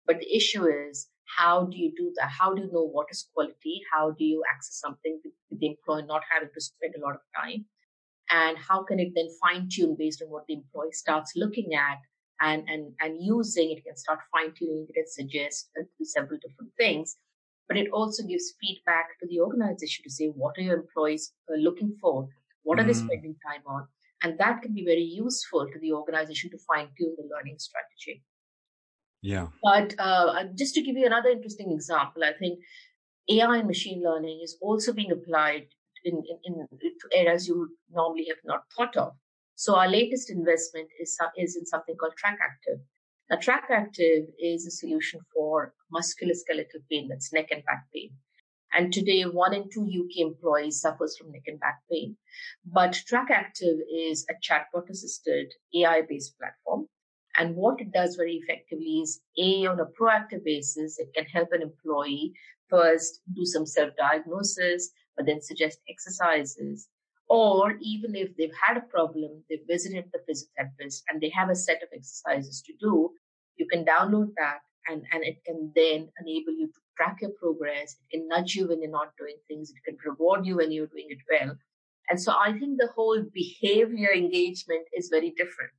But 0.06 0.18
the 0.18 0.36
issue 0.36 0.66
is 0.66 1.08
how 1.38 1.64
do 1.64 1.76
you 1.76 1.92
do 1.96 2.12
that? 2.16 2.28
How 2.28 2.54
do 2.54 2.62
you 2.62 2.70
know 2.70 2.86
what 2.86 3.06
is 3.10 3.28
quality? 3.32 3.80
How 3.92 4.10
do 4.10 4.24
you 4.24 4.42
access 4.50 4.78
something 4.78 5.20
with, 5.24 5.32
the 5.58 5.66
employee 5.68 6.04
not 6.06 6.22
having 6.30 6.50
to 6.52 6.60
spend 6.60 6.94
a 6.96 7.00
lot 7.00 7.14
of 7.14 7.22
time? 7.34 7.64
And 8.30 8.58
how 8.58 8.82
can 8.82 9.00
it 9.00 9.12
then 9.14 9.28
fine 9.40 9.68
tune 9.70 9.96
based 9.98 10.22
on 10.22 10.28
what 10.28 10.44
the 10.46 10.54
employee 10.54 10.92
starts 10.92 11.32
looking 11.36 11.74
at 11.74 11.98
and, 12.40 12.68
and, 12.68 12.92
and 13.00 13.22
using? 13.22 13.70
It 13.70 13.84
can 13.84 13.96
start 13.96 14.18
fine 14.32 14.52
tuning 14.52 14.86
it 14.88 14.96
and 14.98 15.08
suggest 15.08 15.70
uh, 15.78 15.84
several 16.02 16.38
different 16.46 16.72
things. 16.76 17.16
But 17.68 17.78
it 17.78 17.88
also 17.92 18.22
gives 18.24 18.54
feedback 18.60 19.18
to 19.20 19.26
the 19.26 19.40
organization 19.40 20.04
to 20.04 20.10
say, 20.10 20.26
what 20.26 20.58
are 20.58 20.62
your 20.62 20.80
employees 20.80 21.32
uh, 21.48 21.56
looking 21.56 21.96
for? 22.00 22.28
What 22.64 22.78
are 22.78 22.82
mm. 22.84 22.88
they 22.88 22.94
spending 22.94 23.36
time 23.46 23.62
on? 23.66 23.86
And 24.22 24.38
that 24.38 24.62
can 24.62 24.74
be 24.74 24.84
very 24.84 25.02
useful 25.02 25.66
to 25.70 25.78
the 25.78 25.92
organization 25.92 26.50
to 26.50 26.58
fine 26.58 26.88
tune 26.98 27.14
the 27.16 27.28
learning 27.34 27.58
strategy. 27.58 28.22
Yeah. 29.22 29.48
But 29.62 29.94
uh, 29.98 30.44
just 30.56 30.74
to 30.74 30.82
give 30.82 30.96
you 30.96 31.06
another 31.06 31.30
interesting 31.30 31.72
example, 31.72 32.24
I 32.24 32.32
think 32.32 32.58
AI 33.30 33.58
and 33.58 33.66
machine 33.66 34.02
learning 34.02 34.40
is 34.42 34.56
also 34.60 34.92
being 34.92 35.12
applied 35.12 35.66
in, 36.04 36.22
in, 36.44 36.66
in 36.72 36.80
to 36.80 37.16
areas 37.18 37.48
you 37.48 37.68
normally 37.90 38.26
have 38.28 38.42
not 38.44 38.64
thought 38.76 38.96
of. 38.96 39.12
So 39.56 39.76
our 39.76 39.88
latest 39.88 40.30
investment 40.30 40.88
is, 41.00 41.16
is 41.36 41.56
in 41.56 41.64
something 41.64 41.96
called 41.96 42.14
TrackActive. 42.22 42.80
Now, 43.30 43.36
TrackActive 43.36 44.26
is 44.38 44.66
a 44.66 44.70
solution 44.70 45.20
for 45.34 45.72
musculoskeletal 45.92 46.82
pain, 46.90 47.08
that's 47.08 47.32
neck 47.32 47.48
and 47.50 47.64
back 47.64 47.86
pain. 47.94 48.10
And 48.76 48.92
today, 48.92 49.22
one 49.22 49.54
in 49.54 49.70
two 49.70 49.84
UK 49.84 50.26
employees 50.26 50.80
suffers 50.80 51.16
from 51.16 51.32
neck 51.32 51.44
and 51.46 51.60
back 51.60 51.80
pain. 51.90 52.16
But 52.64 53.00
TrackActive 53.08 53.78
is 53.94 54.26
a 54.28 54.34
chatbot 54.34 54.90
assisted 54.90 55.52
AI 55.74 56.02
based 56.08 56.36
platform 56.38 56.88
and 57.36 57.56
what 57.56 57.80
it 57.80 57.92
does 57.92 58.14
very 58.14 58.34
effectively 58.34 59.00
is 59.02 59.20
A, 59.38 59.66
on 59.66 59.80
a 59.80 59.86
proactive 59.86 60.44
basis, 60.44 60.98
it 60.98 61.12
can 61.14 61.24
help 61.24 61.50
an 61.52 61.62
employee 61.62 62.32
first 62.68 63.20
do 63.34 63.44
some 63.44 63.66
self 63.66 63.90
diagnosis, 63.96 64.90
but 65.16 65.26
then 65.26 65.40
suggest 65.40 65.80
exercises. 65.88 66.88
Or 67.28 67.76
even 67.80 68.14
if 68.14 68.36
they've 68.36 68.54
had 68.66 68.76
a 68.76 68.82
problem, 68.82 69.42
they've 69.48 69.66
visited 69.66 70.10
the 70.12 70.20
physiotherapist 70.28 71.02
and 71.08 71.20
they 71.20 71.30
have 71.30 71.48
a 71.48 71.56
set 71.56 71.82
of 71.82 71.88
exercises 71.92 72.62
to 72.66 72.72
do, 72.78 73.10
you 73.56 73.66
can 73.66 73.84
download 73.84 74.28
that 74.36 74.58
and, 74.88 75.02
and 75.12 75.24
it 75.24 75.44
can 75.44 75.72
then 75.74 76.08
enable 76.20 76.52
you 76.52 76.66
to 76.66 76.80
track 76.96 77.18
your 77.20 77.30
progress. 77.30 77.96
It 78.10 78.18
can 78.18 78.28
nudge 78.28 78.54
you 78.54 78.68
when 78.68 78.82
you're 78.82 78.90
not 78.90 79.16
doing 79.18 79.36
things. 79.48 79.70
It 79.70 79.82
can 79.84 79.96
reward 80.04 80.46
you 80.46 80.56
when 80.56 80.72
you're 80.72 80.86
doing 80.86 81.06
it 81.08 81.18
well. 81.30 81.56
And 82.10 82.20
so 82.20 82.32
I 82.32 82.52
think 82.58 82.78
the 82.78 82.90
whole 82.94 83.22
behavior 83.32 84.12
engagement 84.12 84.86
is 84.92 85.08
very 85.08 85.30
different. 85.30 85.70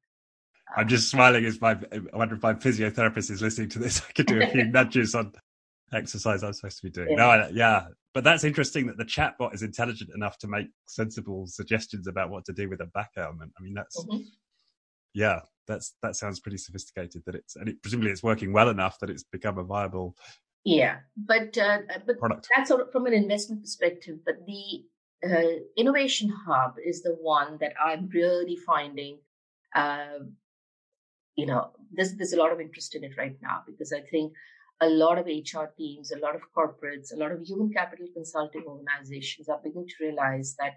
I'm 0.75 0.87
just 0.87 1.09
smiling 1.09 1.45
as 1.45 1.61
my 1.61 1.77
I 1.91 2.17
wonder 2.17 2.35
if 2.35 2.41
my 2.41 2.53
physiotherapist 2.53 3.29
is 3.29 3.41
listening 3.41 3.69
to 3.69 3.79
this. 3.79 4.01
I 4.09 4.11
could 4.13 4.25
do 4.25 4.41
a 4.41 4.47
few 4.47 4.65
nudges 4.71 5.13
on 5.13 5.31
exercise 5.93 6.43
I'm 6.43 6.53
supposed 6.53 6.77
to 6.77 6.83
be 6.83 6.89
doing. 6.89 7.09
Yeah. 7.11 7.15
No, 7.15 7.29
I, 7.29 7.49
yeah, 7.49 7.87
but 8.13 8.23
that's 8.23 8.43
interesting 8.43 8.87
that 8.87 8.97
the 8.97 9.05
chatbot 9.05 9.53
is 9.53 9.61
intelligent 9.61 10.09
enough 10.15 10.37
to 10.39 10.47
make 10.47 10.67
sensible 10.87 11.45
suggestions 11.47 12.07
about 12.07 12.29
what 12.29 12.45
to 12.45 12.53
do 12.53 12.69
with 12.69 12.81
a 12.81 12.87
back 12.87 13.11
ailment. 13.17 13.51
I 13.59 13.61
mean, 13.61 13.75
that's 13.75 14.03
mm-hmm. 14.03 14.23
yeah, 15.13 15.41
that's 15.67 15.95
that 16.01 16.15
sounds 16.15 16.39
pretty 16.39 16.57
sophisticated. 16.57 17.23
That 17.25 17.35
it's 17.35 17.55
and 17.55 17.69
it, 17.69 17.81
presumably 17.81 18.11
it's 18.11 18.23
working 18.23 18.53
well 18.53 18.69
enough 18.69 18.99
that 18.99 19.09
it's 19.09 19.23
become 19.23 19.57
a 19.57 19.63
viable. 19.63 20.15
Yeah, 20.63 20.97
but 21.15 21.57
uh, 21.57 21.79
but 22.05 22.17
product. 22.17 22.47
that's 22.55 22.69
sort 22.69 22.81
of 22.81 22.91
from 22.91 23.05
an 23.05 23.13
investment 23.13 23.61
perspective. 23.61 24.19
But 24.25 24.45
the 24.45 24.83
uh, 25.23 25.59
innovation 25.77 26.33
hub 26.47 26.75
is 26.83 27.03
the 27.03 27.17
one 27.21 27.57
that 27.61 27.73
I'm 27.83 28.09
really 28.13 28.57
finding 28.65 29.19
uh, 29.75 30.19
you 31.35 31.45
know, 31.45 31.71
there's, 31.91 32.15
there's 32.15 32.33
a 32.33 32.37
lot 32.37 32.51
of 32.51 32.61
interest 32.61 32.95
in 32.95 33.03
it 33.03 33.17
right 33.17 33.35
now 33.41 33.61
because 33.67 33.91
I 33.91 34.01
think 34.01 34.33
a 34.81 34.87
lot 34.87 35.17
of 35.17 35.25
HR 35.25 35.65
teams, 35.77 36.11
a 36.11 36.19
lot 36.19 36.35
of 36.35 36.41
corporates, 36.57 37.13
a 37.13 37.17
lot 37.17 37.31
of 37.31 37.41
human 37.41 37.71
capital 37.71 38.07
consulting 38.13 38.63
organizations 38.65 39.49
are 39.49 39.59
beginning 39.63 39.87
to 39.87 40.05
realize 40.05 40.55
that 40.59 40.73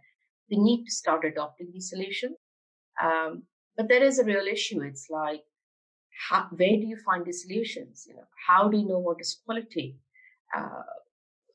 they 0.51 0.57
need 0.57 0.85
to 0.85 0.91
start 0.91 1.25
adopting 1.25 1.71
these 1.73 1.91
solutions. 1.91 2.37
Um, 3.03 3.45
but 3.79 3.89
there 3.89 4.03
is 4.03 4.19
a 4.19 4.25
real 4.25 4.47
issue. 4.47 4.83
It's 4.83 5.07
like, 5.09 5.43
how, 6.29 6.49
where 6.51 6.77
do 6.77 6.87
you 6.87 6.99
find 7.07 7.25
the 7.25 7.33
solutions? 7.33 8.05
You 8.07 8.17
know, 8.17 8.29
how 8.47 8.69
do 8.69 8.77
you 8.77 8.87
know 8.87 8.99
what 8.99 9.23
is 9.23 9.41
quality? 9.47 9.97
Uh, 10.55 10.83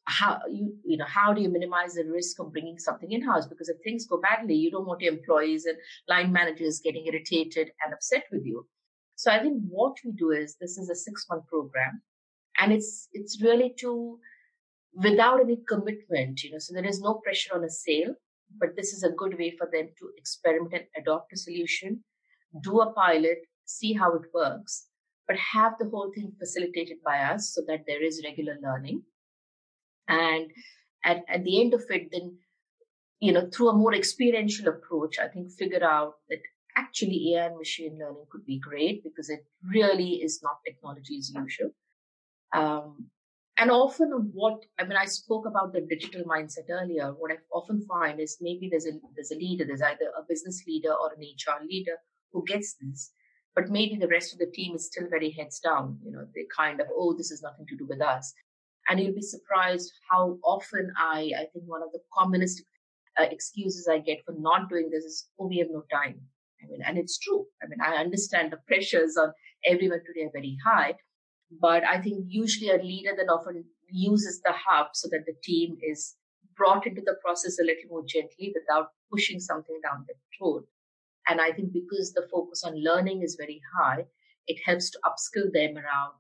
how 0.05 0.41
you 0.51 0.75
you 0.83 0.97
know 0.97 1.05
how 1.05 1.33
do 1.33 1.41
you 1.41 1.47
minimize 1.49 1.93
the 1.93 2.03
risk 2.03 2.37
of 2.39 2.51
bringing 2.51 2.79
something 2.79 3.11
in 3.11 3.21
house? 3.21 3.45
Because 3.45 3.69
if 3.69 3.77
things 3.83 4.07
go 4.07 4.19
badly, 4.19 4.55
you 4.55 4.71
don't 4.71 4.87
want 4.87 5.01
your 5.01 5.13
employees 5.13 5.65
and 5.65 5.77
line 6.09 6.33
managers 6.33 6.81
getting 6.83 7.05
irritated 7.05 7.69
and 7.85 7.93
upset 7.93 8.25
with 8.31 8.45
you. 8.45 8.67
So 9.15 9.31
I 9.31 9.39
think 9.39 9.61
what 9.69 9.95
we 10.03 10.11
do 10.11 10.31
is 10.31 10.57
this 10.59 10.77
is 10.77 10.89
a 10.89 10.95
six 10.95 11.25
month 11.29 11.47
program 11.47 12.01
and 12.59 12.71
it's, 12.71 13.07
it's 13.13 13.41
really 13.41 13.73
to, 13.79 14.19
without 14.93 15.39
any 15.39 15.57
commitment, 15.67 16.43
you 16.43 16.51
know, 16.51 16.59
so 16.59 16.73
there 16.73 16.85
is 16.85 17.01
no 17.01 17.15
pressure 17.15 17.55
on 17.55 17.63
a 17.63 17.69
sale, 17.69 18.13
but 18.59 18.75
this 18.75 18.93
is 18.93 19.03
a 19.03 19.11
good 19.11 19.37
way 19.37 19.55
for 19.57 19.69
them 19.71 19.89
to 19.99 20.09
experiment 20.17 20.73
and 20.73 20.83
adopt 21.03 21.33
a 21.33 21.37
solution, 21.37 22.03
do 22.61 22.81
a 22.81 22.93
pilot, 22.93 23.39
see 23.65 23.93
how 23.93 24.13
it 24.13 24.23
works, 24.33 24.87
but 25.27 25.37
have 25.37 25.73
the 25.79 25.89
whole 25.89 26.11
thing 26.13 26.31
facilitated 26.39 26.97
by 27.05 27.17
us 27.19 27.53
so 27.53 27.61
that 27.67 27.83
there 27.87 28.03
is 28.03 28.23
regular 28.23 28.57
learning. 28.61 29.03
And 30.07 30.51
at, 31.03 31.23
at 31.27 31.43
the 31.43 31.61
end 31.61 31.73
of 31.73 31.83
it, 31.89 32.09
then, 32.11 32.37
you 33.19 33.31
know, 33.31 33.49
through 33.53 33.69
a 33.69 33.77
more 33.77 33.93
experiential 33.93 34.67
approach, 34.67 35.17
I 35.19 35.27
think 35.27 35.51
figure 35.51 35.83
out 35.83 36.15
that 36.29 36.39
actually 36.75 37.33
AI 37.33 37.47
and 37.47 37.57
machine 37.57 37.97
learning 37.99 38.25
could 38.29 38.45
be 38.45 38.59
great 38.59 39.03
because 39.03 39.29
it 39.29 39.45
really 39.71 40.15
is 40.15 40.41
not 40.43 40.57
technology 40.65 41.17
as 41.17 41.31
usual. 41.33 41.71
Um, 42.53 43.09
and 43.57 43.69
often 43.69 44.31
what, 44.33 44.65
I 44.79 44.83
mean, 44.83 44.97
I 44.97 45.05
spoke 45.05 45.45
about 45.45 45.73
the 45.73 45.81
digital 45.81 46.23
mindset 46.23 46.69
earlier. 46.69 47.13
What 47.17 47.31
I 47.31 47.35
often 47.53 47.85
find 47.87 48.19
is 48.19 48.37
maybe 48.41 48.67
there's 48.69 48.87
a, 48.87 48.93
there's 49.15 49.31
a 49.31 49.35
leader, 49.35 49.63
there's 49.65 49.81
either 49.81 50.11
a 50.17 50.23
business 50.27 50.63
leader 50.67 50.91
or 50.91 51.13
an 51.13 51.21
HR 51.21 51.63
leader 51.63 51.97
who 52.33 52.43
gets 52.45 52.75
this, 52.81 53.11
but 53.55 53.69
maybe 53.69 53.95
the 53.95 54.07
rest 54.07 54.33
of 54.33 54.39
the 54.39 54.51
team 54.51 54.75
is 54.75 54.87
still 54.87 55.07
very 55.09 55.31
heads 55.31 55.59
down. 55.59 55.99
You 56.03 56.11
know, 56.11 56.25
they 56.33 56.45
kind 56.55 56.81
of, 56.81 56.87
oh, 56.93 57.13
this 57.15 57.31
is 57.31 57.41
nothing 57.41 57.65
to 57.67 57.77
do 57.77 57.85
with 57.87 58.01
us. 58.01 58.33
And 58.89 58.99
you'll 58.99 59.15
be 59.15 59.21
surprised 59.21 59.93
how 60.11 60.37
often 60.43 60.91
I, 60.97 61.31
I 61.37 61.45
think 61.53 61.65
one 61.65 61.83
of 61.83 61.91
the 61.93 62.01
commonest 62.17 62.63
uh, 63.19 63.25
excuses 63.29 63.87
I 63.87 63.99
get 63.99 64.19
for 64.25 64.33
not 64.37 64.69
doing 64.69 64.89
this 64.91 65.03
is, 65.03 65.29
oh, 65.39 65.47
we 65.47 65.59
have 65.59 65.69
no 65.69 65.83
time. 65.91 66.19
I 66.61 66.67
mean, 66.69 66.81
and 66.85 66.97
it's 66.97 67.17
true. 67.17 67.45
I 67.61 67.67
mean, 67.67 67.79
I 67.81 67.95
understand 67.95 68.51
the 68.51 68.57
pressures 68.67 69.15
on 69.17 69.31
everyone 69.65 69.99
today 70.05 70.25
are 70.25 70.31
very 70.33 70.57
high, 70.65 70.95
but 71.61 71.83
I 71.83 72.01
think 72.01 72.25
usually 72.27 72.71
a 72.71 72.81
leader 72.81 73.11
then 73.15 73.29
often 73.29 73.65
uses 73.89 74.41
the 74.43 74.53
hub 74.53 74.87
so 74.93 75.07
that 75.11 75.25
the 75.25 75.35
team 75.43 75.77
is 75.81 76.15
brought 76.55 76.87
into 76.87 77.01
the 77.01 77.15
process 77.23 77.59
a 77.59 77.63
little 77.63 77.89
more 77.89 78.03
gently 78.07 78.53
without 78.53 78.87
pushing 79.11 79.39
something 79.39 79.79
down 79.83 80.05
the 80.07 80.15
throat. 80.37 80.65
And 81.27 81.39
I 81.39 81.51
think 81.51 81.73
because 81.73 82.13
the 82.13 82.27
focus 82.31 82.63
on 82.63 82.83
learning 82.83 83.21
is 83.21 83.35
very 83.39 83.61
high, 83.77 84.05
it 84.47 84.59
helps 84.65 84.89
to 84.91 84.99
upskill 85.05 85.51
them 85.53 85.77
around 85.77 86.13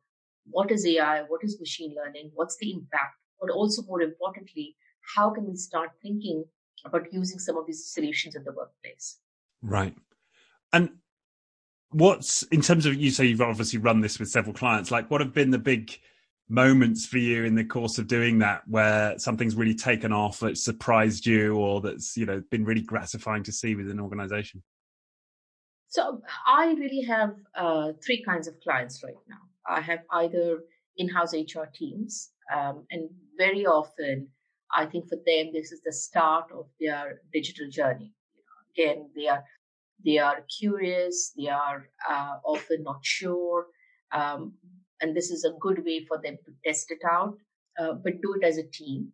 what 0.45 0.71
is 0.71 0.85
AI, 0.85 1.21
what 1.23 1.43
is 1.43 1.59
machine 1.59 1.95
learning, 1.95 2.31
what's 2.35 2.57
the 2.57 2.71
impact, 2.71 3.17
but 3.39 3.49
also 3.49 3.81
more 3.83 4.01
importantly, 4.01 4.75
how 5.15 5.29
can 5.29 5.47
we 5.47 5.55
start 5.55 5.91
thinking 6.01 6.45
about 6.85 7.11
using 7.11 7.39
some 7.39 7.57
of 7.57 7.65
these 7.65 7.85
solutions 7.85 8.35
in 8.35 8.43
the 8.43 8.51
workplace? 8.51 9.19
Right. 9.61 9.95
And 10.71 10.89
what's 11.91 12.43
in 12.43 12.61
terms 12.61 12.85
of 12.85 12.95
you 12.95 13.11
say 13.11 13.25
you've 13.25 13.41
obviously 13.41 13.79
run 13.79 14.01
this 14.01 14.19
with 14.19 14.29
several 14.29 14.53
clients, 14.53 14.91
like 14.91 15.09
what 15.11 15.21
have 15.21 15.33
been 15.33 15.51
the 15.51 15.59
big 15.59 15.97
moments 16.49 17.05
for 17.05 17.17
you 17.17 17.45
in 17.45 17.55
the 17.55 17.63
course 17.63 17.97
of 17.97 18.07
doing 18.07 18.39
that 18.39 18.61
where 18.67 19.17
something's 19.17 19.55
really 19.55 19.75
taken 19.75 20.11
off 20.11 20.39
that 20.39 20.57
surprised 20.57 21.25
you 21.25 21.55
or 21.55 21.79
that's 21.79 22.17
you 22.17 22.25
know 22.25 22.43
been 22.51 22.65
really 22.65 22.81
gratifying 22.81 23.43
to 23.43 23.51
see 23.51 23.75
within 23.75 23.93
an 23.93 23.99
organization 24.01 24.61
so 25.95 26.03
i 26.47 26.63
really 26.83 27.03
have 27.13 27.33
uh, 27.63 27.87
three 28.05 28.21
kinds 28.29 28.47
of 28.51 28.59
clients 28.65 29.01
right 29.07 29.23
now 29.33 29.43
i 29.77 29.81
have 29.89 30.01
either 30.21 30.47
in-house 30.97 31.33
hr 31.33 31.67
teams 31.81 32.31
um, 32.55 32.85
and 32.91 33.09
very 33.37 33.65
often 33.65 34.27
i 34.81 34.85
think 34.85 35.09
for 35.09 35.19
them 35.29 35.51
this 35.57 35.71
is 35.71 35.81
the 35.89 35.95
start 36.05 36.45
of 36.59 36.65
their 36.79 37.19
digital 37.37 37.69
journey 37.79 38.11
again 38.73 39.09
they 39.15 39.27
are 39.27 39.43
they 40.05 40.17
are 40.17 40.43
curious, 40.59 41.33
they 41.37 41.47
are 41.47 41.87
uh, 42.09 42.35
often 42.45 42.83
not 42.83 42.99
sure, 43.03 43.67
um, 44.11 44.53
and 45.01 45.15
this 45.15 45.31
is 45.31 45.45
a 45.45 45.55
good 45.59 45.83
way 45.85 46.05
for 46.07 46.19
them 46.21 46.37
to 46.45 46.51
test 46.65 46.91
it 46.91 46.99
out, 47.09 47.37
uh, 47.79 47.93
but 47.93 48.21
do 48.21 48.35
it 48.39 48.45
as 48.45 48.57
a 48.57 48.63
team. 48.63 49.13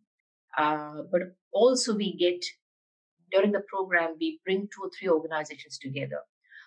Uh, 0.58 1.04
but 1.12 1.22
also, 1.54 1.96
we 1.96 2.18
get 2.18 2.44
during 3.32 3.52
the 3.52 3.64
program, 3.72 4.16
we 4.20 4.40
bring 4.44 4.68
two 4.74 4.84
or 4.84 4.90
three 4.98 5.10
organizations 5.10 5.78
together. 5.78 6.22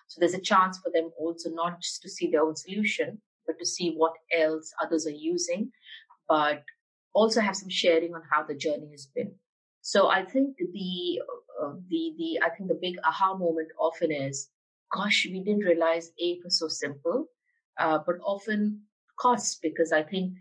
So 0.07 0.19
there's 0.19 0.33
a 0.33 0.41
chance 0.41 0.77
for 0.79 0.91
them 0.93 1.11
also 1.17 1.49
not 1.49 1.81
just 1.81 2.01
to 2.03 2.09
see 2.09 2.29
their 2.29 2.43
own 2.43 2.55
solution, 2.55 3.21
but 3.47 3.57
to 3.59 3.65
see 3.65 3.93
what 3.95 4.13
else 4.37 4.71
others 4.81 5.05
are 5.07 5.11
using, 5.11 5.71
but 6.27 6.63
also 7.13 7.41
have 7.41 7.55
some 7.55 7.69
sharing 7.69 8.13
on 8.13 8.21
how 8.31 8.43
the 8.43 8.55
journey 8.55 8.89
has 8.91 9.07
been. 9.07 9.33
So 9.81 10.09
I 10.09 10.23
think 10.23 10.57
the 10.57 11.21
uh, 11.61 11.73
the 11.89 12.13
the 12.17 12.39
I 12.43 12.49
think 12.49 12.69
the 12.69 12.79
big 12.81 12.95
aha 13.05 13.35
moment 13.35 13.69
often 13.79 14.11
is, 14.11 14.49
gosh, 14.93 15.27
we 15.29 15.43
didn't 15.43 15.65
realize 15.65 16.11
it 16.17 16.39
was 16.43 16.57
so 16.57 16.67
simple, 16.67 17.27
uh, 17.79 17.99
but 18.05 18.15
often 18.23 18.81
costs 19.19 19.59
because 19.61 19.91
I 19.91 20.03
think 20.03 20.33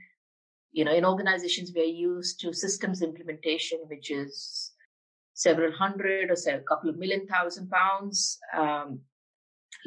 you 0.71 0.85
know 0.85 0.95
in 0.95 1.05
organizations 1.05 1.73
we 1.75 1.83
are 1.83 1.97
used 2.13 2.41
to 2.41 2.53
systems 2.53 3.03
implementation, 3.03 3.79
which 3.89 4.11
is 4.11 4.73
several 5.35 5.73
hundred 5.73 6.31
or 6.31 6.37
say 6.37 6.55
a 6.55 6.61
couple 6.61 6.89
of 6.91 6.99
million 6.99 7.27
thousand 7.27 7.69
pounds. 7.69 8.39
Um, 8.57 9.01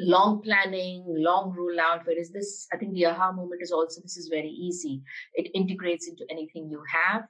long 0.00 0.42
planning, 0.42 1.04
long 1.08 1.54
rollout. 1.58 2.02
Whereas 2.04 2.30
this, 2.30 2.66
I 2.72 2.76
think 2.76 2.94
the 2.94 3.06
aha 3.06 3.32
moment 3.32 3.62
is 3.62 3.72
also 3.72 4.00
this 4.00 4.16
is 4.16 4.28
very 4.28 4.48
easy. 4.48 5.02
It 5.34 5.50
integrates 5.54 6.08
into 6.08 6.24
anything 6.30 6.68
you 6.70 6.82
have. 6.92 7.22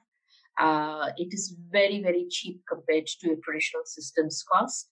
Uh, 0.59 1.11
it 1.17 1.33
is 1.33 1.55
very, 1.71 2.01
very 2.01 2.27
cheap 2.29 2.61
compared 2.67 3.05
to 3.05 3.31
a 3.31 3.37
traditional 3.37 3.83
systems 3.85 4.43
cost. 4.51 4.89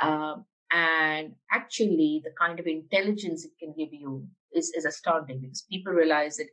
Um, 0.00 0.44
and 0.70 1.34
actually, 1.50 2.22
the 2.24 2.30
kind 2.38 2.60
of 2.60 2.66
intelligence 2.66 3.44
it 3.44 3.52
can 3.58 3.74
give 3.76 3.92
you 3.92 4.26
is, 4.52 4.70
is 4.76 4.84
astounding 4.84 5.40
because 5.40 5.64
people 5.70 5.92
realize 5.92 6.36
that 6.36 6.48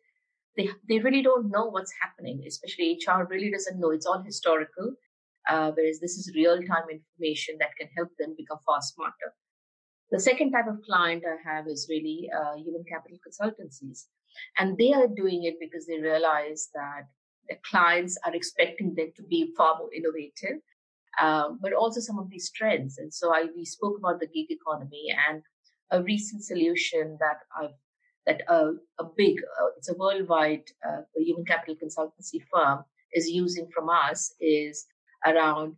they, 0.58 0.69
they 0.88 0.99
really 0.99 1.21
don't 1.21 1.51
know 1.51 1.65
what's 1.65 1.93
happening, 2.01 2.43
especially 2.47 2.97
HR 3.06 3.28
really 3.30 3.51
doesn't 3.51 3.80
know. 3.80 3.91
It's 3.91 4.06
all 4.06 4.23
historical, 4.23 4.93
uh, 5.49 5.71
whereas 5.71 5.99
this 5.99 6.17
is 6.17 6.32
real 6.34 6.56
time 6.63 6.86
information 6.89 7.58
that 7.60 7.75
can 7.78 7.89
help 7.95 8.10
them 8.17 8.36
become 8.38 8.60
far 8.65 8.82
smarter. 8.82 9.34
The 10.11 10.19
second 10.19 10.51
type 10.51 10.67
of 10.67 10.81
client 10.85 11.23
I 11.25 11.37
have 11.49 11.67
is 11.67 11.87
really 11.89 12.29
uh, 12.35 12.55
human 12.55 12.83
capital 12.89 13.17
consultancies. 13.25 14.05
And 14.57 14.77
they 14.77 14.93
are 14.93 15.07
doing 15.07 15.43
it 15.43 15.55
because 15.59 15.85
they 15.87 15.99
realize 15.99 16.69
that 16.73 17.07
the 17.49 17.55
clients 17.69 18.17
are 18.25 18.35
expecting 18.35 18.93
them 18.95 19.11
to 19.15 19.23
be 19.23 19.53
far 19.57 19.77
more 19.77 19.93
innovative, 19.93 20.61
um, 21.21 21.59
but 21.61 21.73
also 21.73 21.99
some 21.99 22.19
of 22.19 22.29
these 22.29 22.51
trends. 22.51 22.97
And 22.97 23.13
so 23.13 23.33
I, 23.33 23.45
we 23.55 23.65
spoke 23.65 23.97
about 23.97 24.19
the 24.19 24.27
gig 24.27 24.47
economy 24.49 25.07
and 25.29 25.41
a 25.91 26.01
recent 26.01 26.43
solution 26.43 27.17
that 27.19 27.39
I've 27.59 27.75
that 28.25 28.41
uh, 28.47 28.71
a 28.99 29.03
big, 29.15 29.37
uh, 29.61 29.67
it's 29.77 29.89
a 29.89 29.93
worldwide 29.93 30.63
uh, 30.87 31.01
human 31.15 31.45
capital 31.45 31.75
consultancy 31.75 32.41
firm 32.51 32.83
is 33.13 33.29
using 33.29 33.67
from 33.73 33.89
us 33.89 34.33
is 34.41 34.85
around 35.25 35.75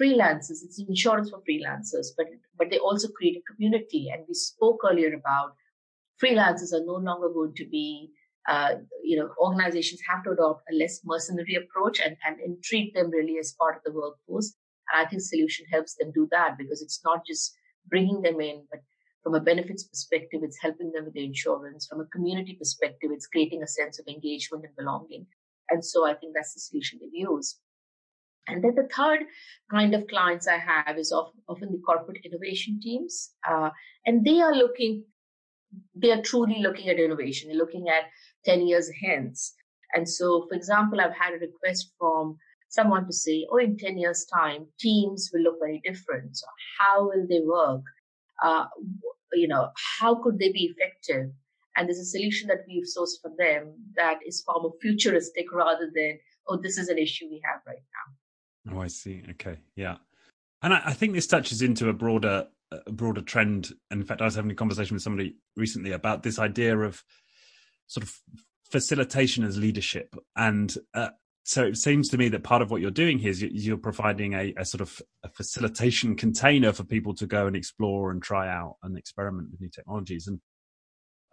freelancers. 0.00 0.62
It's 0.62 0.80
insurance 0.88 1.30
for 1.30 1.40
freelancers, 1.40 2.08
but 2.16 2.26
but 2.58 2.70
they 2.70 2.78
also 2.78 3.08
create 3.08 3.36
a 3.36 3.52
community. 3.52 4.08
And 4.12 4.24
we 4.28 4.34
spoke 4.34 4.80
earlier 4.88 5.14
about 5.14 5.54
freelancers 6.22 6.72
are 6.72 6.84
no 6.84 6.94
longer 6.94 7.28
going 7.28 7.54
to 7.56 7.66
be 7.66 8.10
uh, 8.48 8.76
you 9.02 9.16
know, 9.18 9.28
organizations 9.38 10.00
have 10.08 10.24
to 10.24 10.30
adopt 10.30 10.62
a 10.72 10.74
less 10.74 11.00
mercenary 11.04 11.54
approach 11.54 12.00
and, 12.00 12.16
and, 12.26 12.40
and 12.40 12.62
treat 12.62 12.94
them 12.94 13.10
really 13.10 13.36
as 13.38 13.54
part 13.60 13.76
of 13.76 13.82
the 13.84 13.92
workforce. 13.92 14.54
And 14.90 15.04
I 15.04 15.08
think 15.08 15.20
solution 15.20 15.66
helps 15.70 15.96
them 15.96 16.12
do 16.14 16.26
that 16.30 16.56
because 16.56 16.80
it's 16.80 17.00
not 17.04 17.26
just 17.26 17.54
bringing 17.90 18.22
them 18.22 18.40
in, 18.40 18.64
but 18.70 18.80
from 19.22 19.34
a 19.34 19.40
benefits 19.40 19.84
perspective, 19.84 20.40
it's 20.42 20.56
helping 20.62 20.92
them 20.92 21.04
with 21.04 21.14
their 21.14 21.24
insurance. 21.24 21.86
From 21.86 22.00
a 22.00 22.06
community 22.06 22.54
perspective, 22.54 23.10
it's 23.12 23.26
creating 23.26 23.62
a 23.62 23.66
sense 23.66 23.98
of 23.98 24.06
engagement 24.08 24.64
and 24.64 24.74
belonging. 24.76 25.26
And 25.68 25.84
so 25.84 26.06
I 26.06 26.14
think 26.14 26.32
that's 26.34 26.54
the 26.54 26.60
solution 26.60 27.00
they've 27.02 27.10
used. 27.12 27.60
And 28.48 28.64
then 28.64 28.74
the 28.74 28.88
third 28.94 29.20
kind 29.70 29.94
of 29.94 30.06
clients 30.08 30.48
I 30.48 30.58
have 30.58 30.98
is 30.98 31.12
often 31.12 31.72
the 31.72 31.82
corporate 31.84 32.24
innovation 32.24 32.80
teams. 32.82 33.34
Uh, 33.48 33.70
and 34.06 34.24
they 34.24 34.40
are 34.40 34.54
looking, 34.54 35.04
they 35.94 36.10
are 36.10 36.22
truly 36.22 36.60
looking 36.60 36.88
at 36.88 36.98
innovation. 36.98 37.48
They're 37.48 37.58
looking 37.58 37.88
at 37.88 38.04
10 38.44 38.66
years 38.66 38.90
hence. 39.02 39.54
And 39.94 40.08
so, 40.08 40.46
for 40.48 40.54
example, 40.54 41.00
I've 41.00 41.14
had 41.14 41.34
a 41.34 41.38
request 41.38 41.92
from 41.98 42.38
someone 42.68 43.06
to 43.06 43.12
say, 43.12 43.46
oh, 43.50 43.58
in 43.58 43.76
10 43.76 43.98
years' 43.98 44.26
time, 44.26 44.66
teams 44.78 45.30
will 45.32 45.42
look 45.42 45.58
very 45.60 45.80
different. 45.84 46.36
So, 46.36 46.46
how 46.78 47.04
will 47.04 47.26
they 47.28 47.40
work? 47.40 47.82
Uh, 48.42 48.66
you 49.32 49.48
know, 49.48 49.70
how 49.98 50.14
could 50.22 50.38
they 50.38 50.52
be 50.52 50.74
effective? 50.74 51.30
And 51.76 51.88
there's 51.88 51.98
a 51.98 52.04
solution 52.04 52.48
that 52.48 52.64
we've 52.66 52.84
sourced 52.84 53.20
for 53.22 53.30
them 53.38 53.74
that 53.96 54.18
is 54.26 54.42
far 54.42 54.60
more 54.60 54.74
futuristic 54.82 55.52
rather 55.52 55.90
than, 55.94 56.18
oh, 56.48 56.56
this 56.56 56.76
is 56.76 56.88
an 56.88 56.98
issue 56.98 57.26
we 57.30 57.40
have 57.44 57.60
right 57.66 57.76
now. 57.76 58.14
Oh, 58.72 58.80
I 58.80 58.88
see. 58.88 59.22
Okay. 59.30 59.58
Yeah. 59.76 59.96
And 60.62 60.74
I, 60.74 60.82
I 60.86 60.92
think 60.92 61.14
this 61.14 61.26
touches 61.26 61.62
into 61.62 61.88
a 61.88 61.92
broader, 61.92 62.46
a 62.72 62.92
broader 62.92 63.22
trend. 63.22 63.72
And 63.90 64.00
in 64.00 64.06
fact, 64.06 64.20
I 64.20 64.24
was 64.24 64.34
having 64.34 64.50
a 64.50 64.56
conversation 64.56 64.94
with 64.94 65.02
somebody 65.02 65.36
recently 65.56 65.92
about 65.92 66.22
this 66.22 66.38
idea 66.38 66.76
of 66.78 67.02
sort 67.86 68.04
of 68.04 68.12
facilitation 68.70 69.44
as 69.44 69.56
leadership. 69.56 70.14
And 70.36 70.74
uh, 70.94 71.10
so 71.44 71.64
it 71.64 71.78
seems 71.78 72.10
to 72.10 72.18
me 72.18 72.28
that 72.28 72.44
part 72.44 72.60
of 72.60 72.70
what 72.70 72.82
you're 72.82 72.90
doing 72.90 73.18
here 73.18 73.30
is 73.30 73.42
you're 73.42 73.78
providing 73.78 74.34
a, 74.34 74.52
a, 74.58 74.64
sort 74.64 74.82
of 74.82 75.00
a 75.24 75.30
facilitation 75.30 76.14
container 76.14 76.72
for 76.72 76.84
people 76.84 77.14
to 77.14 77.26
go 77.26 77.46
and 77.46 77.56
explore 77.56 78.10
and 78.10 78.22
try 78.22 78.48
out 78.48 78.76
and 78.82 78.98
experiment 78.98 79.50
with 79.50 79.60
new 79.60 79.70
technologies. 79.70 80.26
And 80.26 80.40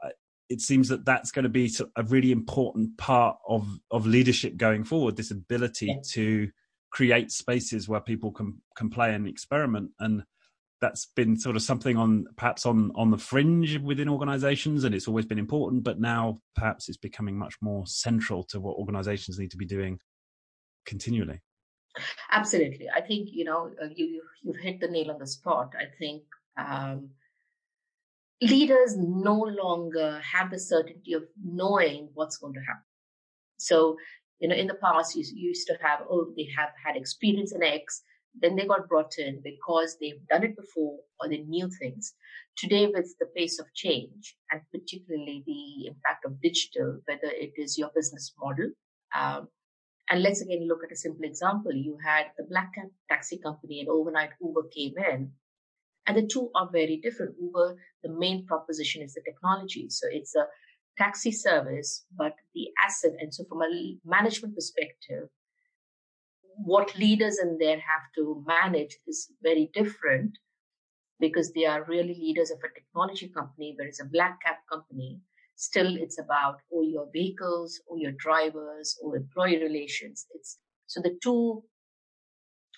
uh, 0.01 0.11
it 0.49 0.61
seems 0.61 0.87
that 0.87 1.03
that's 1.03 1.31
going 1.31 1.43
to 1.43 1.49
be 1.49 1.69
a 1.97 2.03
really 2.03 2.31
important 2.31 2.97
part 2.97 3.37
of, 3.47 3.67
of 3.91 4.07
leadership 4.07 4.55
going 4.55 4.85
forward, 4.85 5.17
this 5.17 5.31
ability 5.31 5.99
to 6.11 6.49
create 6.95 7.29
spaces 7.31 7.87
where 7.87 7.99
people 7.99 8.31
can, 8.31 8.61
can 8.77 8.89
play 8.89 9.13
and 9.13 9.27
experiment. 9.27 9.91
And 9.99 10.23
that's 10.81 11.07
been 11.15 11.37
sort 11.37 11.55
of 11.55 11.61
something 11.61 11.97
on 11.97 12.25
perhaps 12.37 12.65
on 12.65 12.91
on 12.95 13.09
the 13.09 13.17
fringe 13.17 13.77
within 13.79 14.09
organizations 14.09 14.83
and 14.83 14.93
it's 14.93 15.07
always 15.07 15.25
been 15.25 15.39
important 15.39 15.83
but 15.83 16.01
now 16.01 16.37
perhaps 16.53 16.89
it's 16.89 16.97
becoming 16.97 17.35
much 17.35 17.55
more 17.61 17.87
central 17.87 18.43
to 18.43 18.59
what 18.59 18.75
organizations 18.75 19.39
need 19.39 19.49
to 19.49 19.57
be 19.57 19.65
doing 19.65 19.97
continually 20.85 21.39
absolutely 22.29 22.87
i 22.93 22.99
think 22.99 23.29
you 23.31 23.45
know 23.45 23.71
uh, 23.81 23.87
you 23.95 24.21
you've 24.43 24.57
hit 24.57 24.81
the 24.81 24.87
nail 24.87 25.11
on 25.11 25.17
the 25.17 25.25
spot 25.25 25.73
i 25.79 25.85
think 25.97 26.21
um, 26.57 27.09
leaders 28.41 28.97
no 28.97 29.39
longer 29.39 30.19
have 30.19 30.51
the 30.51 30.59
certainty 30.59 31.13
of 31.13 31.23
knowing 31.43 32.09
what's 32.13 32.37
going 32.37 32.53
to 32.53 32.59
happen. 32.59 32.83
So, 33.57 33.97
you 34.39 34.47
know, 34.47 34.55
in 34.55 34.67
the 34.67 34.75
past, 34.75 35.15
you, 35.15 35.23
used 35.33 35.67
to 35.67 35.77
have, 35.81 36.01
oh, 36.09 36.33
they 36.35 36.47
have 36.57 36.69
had 36.83 36.95
experience 36.95 37.53
in 37.53 37.63
X, 37.63 38.03
then 38.41 38.55
they 38.55 38.65
got 38.65 38.89
brought 38.89 39.13
in 39.17 39.41
because 39.43 39.97
they've 39.99 40.27
done 40.29 40.43
it 40.43 40.57
before 40.57 40.99
or 41.19 41.29
they 41.29 41.37
knew 41.37 41.69
things. 41.79 42.13
Today, 42.57 42.87
with 42.87 43.15
the 43.19 43.27
pace 43.35 43.59
of 43.59 43.73
change 43.73 44.35
and 44.51 44.61
particularly 44.73 45.43
the 45.45 45.87
impact 45.87 46.25
of 46.25 46.41
digital, 46.41 46.99
whether 47.05 47.31
it 47.31 47.53
is 47.57 47.77
your 47.77 47.91
business 47.95 48.33
model, 48.41 48.71
um, 49.17 49.47
and 50.09 50.21
let's 50.21 50.41
again 50.41 50.67
look 50.67 50.83
at 50.83 50.91
a 50.91 50.95
simple 50.95 51.25
example. 51.25 51.73
You 51.73 51.97
had 52.05 52.25
the 52.37 52.43
black 52.43 52.75
cab 52.75 52.89
taxi 53.09 53.39
company 53.39 53.79
and 53.79 53.89
overnight 53.89 54.31
Uber 54.41 54.67
came 54.73 54.93
in 54.97 55.31
and 56.05 56.17
the 56.17 56.27
two 56.27 56.51
are 56.55 56.69
very 56.71 56.97
different. 56.97 57.35
Uber, 57.41 57.75
the 58.03 58.11
main 58.11 58.45
proposition 58.45 59.01
is 59.01 59.15
the 59.15 59.21
technology. 59.25 59.87
So 59.89 60.07
it's 60.09 60.35
a 60.35 60.45
taxi 60.97 61.31
service, 61.31 62.05
but 62.15 62.35
the 62.53 62.67
asset. 62.85 63.13
And 63.19 63.33
so 63.33 63.43
from 63.45 63.61
a 63.61 63.97
management 64.05 64.55
perspective, 64.55 65.29
what 66.57 66.97
leaders 66.97 67.39
in 67.39 67.57
there 67.59 67.79
have 67.79 68.05
to 68.15 68.43
manage 68.47 68.97
is 69.07 69.31
very 69.43 69.69
different 69.73 70.37
because 71.19 71.53
they 71.53 71.65
are 71.65 71.83
really 71.85 72.13
leaders 72.13 72.51
of 72.51 72.59
a 72.59 72.73
technology 72.73 73.27
company, 73.27 73.73
whereas 73.77 73.99
a 73.99 74.05
black 74.05 74.41
cab 74.43 74.55
company, 74.71 75.19
still 75.55 75.95
it's 75.95 76.19
about 76.19 76.59
or 76.69 76.81
oh, 76.81 76.87
your 76.87 77.07
vehicles 77.11 77.81
or 77.87 77.97
your 77.97 78.11
drivers 78.11 78.97
or 79.01 79.15
employee 79.15 79.61
relations. 79.61 80.25
It's 80.33 80.57
so 80.87 81.01
the 81.01 81.17
two 81.21 81.63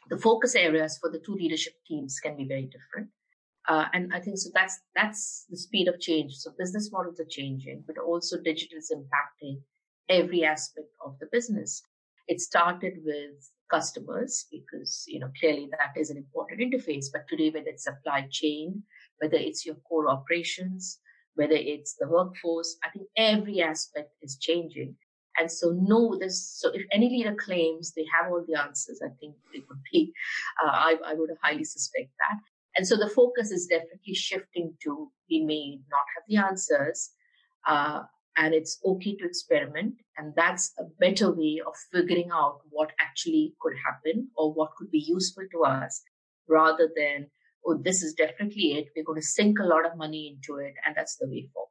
the 0.09 0.17
focus 0.17 0.55
areas 0.55 0.97
for 0.99 1.11
the 1.11 1.19
two 1.19 1.33
leadership 1.35 1.73
teams 1.85 2.19
can 2.19 2.37
be 2.37 2.45
very 2.45 2.69
different. 2.71 3.09
Uh, 3.67 3.85
and 3.93 4.13
I 4.13 4.19
think 4.19 4.37
so 4.37 4.49
that's 4.53 4.79
that's 4.95 5.45
the 5.49 5.57
speed 5.57 5.87
of 5.87 5.99
change. 5.99 6.33
So 6.35 6.51
business 6.57 6.89
models 6.91 7.19
are 7.19 7.27
changing, 7.29 7.83
but 7.85 7.97
also 7.97 8.37
digital 8.41 8.77
is 8.77 8.93
impacting 8.95 9.59
every 10.09 10.45
aspect 10.45 10.87
of 11.05 11.17
the 11.19 11.27
business. 11.31 11.81
It 12.27 12.39
started 12.39 12.93
with 13.03 13.49
customers 13.69 14.45
because 14.49 15.03
you 15.07 15.19
know 15.19 15.29
clearly 15.39 15.67
that 15.71 15.99
is 15.99 16.09
an 16.09 16.17
important 16.17 16.61
interface. 16.61 17.07
But 17.11 17.27
today, 17.27 17.49
whether 17.49 17.67
it's 17.67 17.83
supply 17.83 18.27
chain, 18.31 18.83
whether 19.19 19.37
it's 19.37 19.65
your 19.65 19.75
core 19.75 20.09
operations, 20.09 20.99
whether 21.35 21.55
it's 21.55 21.95
the 21.99 22.07
workforce, 22.07 22.77
I 22.85 22.89
think 22.89 23.07
every 23.17 23.61
aspect 23.61 24.11
is 24.21 24.37
changing. 24.37 24.95
And 25.39 25.51
so 25.51 25.71
no, 25.71 26.17
this. 26.17 26.57
So 26.57 26.71
if 26.73 26.83
any 26.91 27.09
leader 27.09 27.35
claims 27.35 27.93
they 27.93 28.05
have 28.17 28.31
all 28.31 28.43
the 28.47 28.59
answers, 28.59 29.01
I 29.05 29.09
think 29.19 29.35
they 29.53 29.59
would 29.69 29.81
be, 29.91 30.13
uh, 30.63 30.71
I, 30.71 30.95
I 31.05 31.13
would 31.13 31.29
highly 31.43 31.63
suspect 31.63 32.09
that. 32.19 32.39
And 32.77 32.87
so 32.87 32.95
the 32.95 33.09
focus 33.09 33.51
is 33.51 33.65
definitely 33.67 34.13
shifting 34.13 34.73
to 34.83 35.11
we 35.29 35.43
may 35.43 35.79
not 35.89 36.05
have 36.15 36.23
the 36.27 36.37
answers, 36.37 37.11
uh, 37.67 38.03
and 38.37 38.53
it's 38.53 38.79
okay 38.85 39.15
to 39.15 39.25
experiment. 39.25 39.95
And 40.17 40.33
that's 40.35 40.73
a 40.79 40.83
better 40.99 41.31
way 41.31 41.59
of 41.65 41.73
figuring 41.91 42.29
out 42.31 42.59
what 42.69 42.91
actually 43.01 43.55
could 43.59 43.73
happen 43.83 44.29
or 44.37 44.53
what 44.53 44.75
could 44.77 44.91
be 44.91 44.99
useful 44.99 45.43
to 45.51 45.63
us 45.63 46.01
rather 46.47 46.89
than, 46.95 47.27
oh, 47.65 47.77
this 47.83 48.03
is 48.03 48.13
definitely 48.13 48.73
it. 48.73 48.89
We're 48.95 49.03
going 49.03 49.19
to 49.19 49.27
sink 49.27 49.59
a 49.59 49.65
lot 49.65 49.85
of 49.85 49.97
money 49.97 50.37
into 50.37 50.59
it, 50.61 50.75
and 50.85 50.95
that's 50.95 51.17
the 51.17 51.27
way 51.27 51.49
forward. 51.53 51.67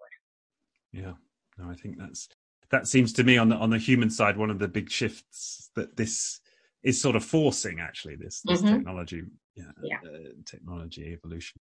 Yeah, 0.92 1.14
no, 1.58 1.70
I 1.70 1.74
think 1.74 1.98
that's 1.98 2.28
that 2.70 2.88
seems 2.88 3.12
to 3.14 3.24
me 3.24 3.38
on 3.38 3.48
the 3.48 3.56
on 3.56 3.70
the 3.70 3.78
human 3.78 4.10
side 4.10 4.36
one 4.36 4.50
of 4.50 4.58
the 4.58 4.68
big 4.68 4.90
shifts 4.90 5.70
that 5.76 5.96
this 5.96 6.40
is 6.86 7.02
sort 7.02 7.16
of 7.16 7.24
forcing 7.24 7.80
actually 7.80 8.14
this, 8.14 8.40
this 8.44 8.62
mm-hmm. 8.62 8.76
technology 8.76 9.22
yeah, 9.56 9.64
yeah. 9.82 9.96
Uh, 10.04 10.28
technology 10.44 11.12
evolution. 11.12 11.60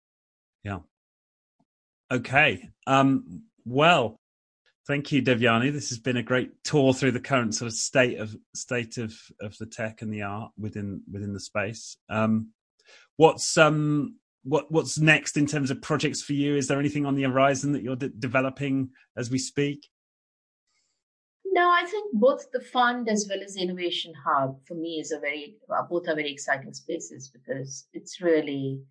Yeah. 0.63 0.79
Okay. 2.11 2.69
Um, 2.85 3.43
well, 3.65 4.19
thank 4.85 5.11
you, 5.11 5.23
Devyani. 5.23 5.73
This 5.73 5.89
has 5.89 5.97
been 5.97 6.17
a 6.17 6.23
great 6.23 6.51
tour 6.63 6.93
through 6.93 7.11
the 7.11 7.19
current 7.19 7.55
sort 7.55 7.67
of 7.67 7.73
state 7.73 8.19
of 8.19 8.35
state 8.53 8.97
of 8.97 9.15
of 9.41 9.57
the 9.57 9.65
tech 9.65 10.01
and 10.01 10.13
the 10.13 10.21
art 10.21 10.51
within 10.59 11.01
within 11.11 11.33
the 11.33 11.39
space. 11.39 11.97
Um, 12.07 12.49
what's 13.17 13.57
um 13.57 14.17
what 14.43 14.71
what's 14.71 14.99
next 14.99 15.37
in 15.37 15.47
terms 15.47 15.71
of 15.71 15.81
projects 15.81 16.21
for 16.21 16.33
you? 16.33 16.55
Is 16.55 16.67
there 16.67 16.79
anything 16.79 17.05
on 17.05 17.15
the 17.15 17.23
horizon 17.23 17.71
that 17.71 17.81
you're 17.81 17.95
de- 17.95 18.09
developing 18.09 18.89
as 19.17 19.31
we 19.31 19.39
speak? 19.39 19.87
No, 21.55 21.71
I 21.71 21.85
think 21.85 22.11
both 22.13 22.51
the 22.51 22.59
fund 22.59 23.07
as 23.07 23.27
well 23.29 23.41
as 23.41 23.53
the 23.53 23.61
innovation 23.61 24.13
hub 24.25 24.59
for 24.67 24.75
me 24.75 24.99
is 24.99 25.11
a 25.13 25.19
very 25.19 25.57
uh, 25.73 25.83
both 25.83 26.05
are 26.09 26.15
very 26.15 26.31
exciting 26.31 26.73
spaces 26.73 27.29
because 27.29 27.87
it's 27.93 28.19
really 28.19 28.83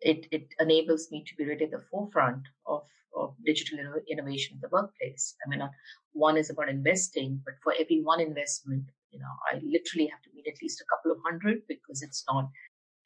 it 0.00 0.26
it 0.32 0.46
enables 0.58 1.10
me 1.10 1.22
to 1.24 1.36
be 1.36 1.44
really 1.44 1.66
at 1.66 1.70
the 1.70 1.84
forefront 1.90 2.44
of 2.66 2.84
of 3.14 3.36
digital 3.44 3.78
innovation 4.08 4.54
in 4.56 4.60
the 4.60 4.70
workplace. 4.70 5.36
I 5.44 5.50
mean, 5.50 5.60
one 6.12 6.38
is 6.38 6.48
about 6.50 6.70
investing, 6.70 7.42
but 7.44 7.54
for 7.62 7.74
every 7.78 8.00
one 8.02 8.20
investment, 8.20 8.84
you 9.10 9.18
know, 9.18 9.34
I 9.50 9.56
literally 9.56 10.06
have 10.06 10.22
to 10.22 10.30
meet 10.34 10.46
at 10.48 10.62
least 10.62 10.80
a 10.80 10.88
couple 10.90 11.12
of 11.12 11.18
hundred 11.26 11.58
because 11.68 12.02
it's 12.02 12.24
not 12.26 12.48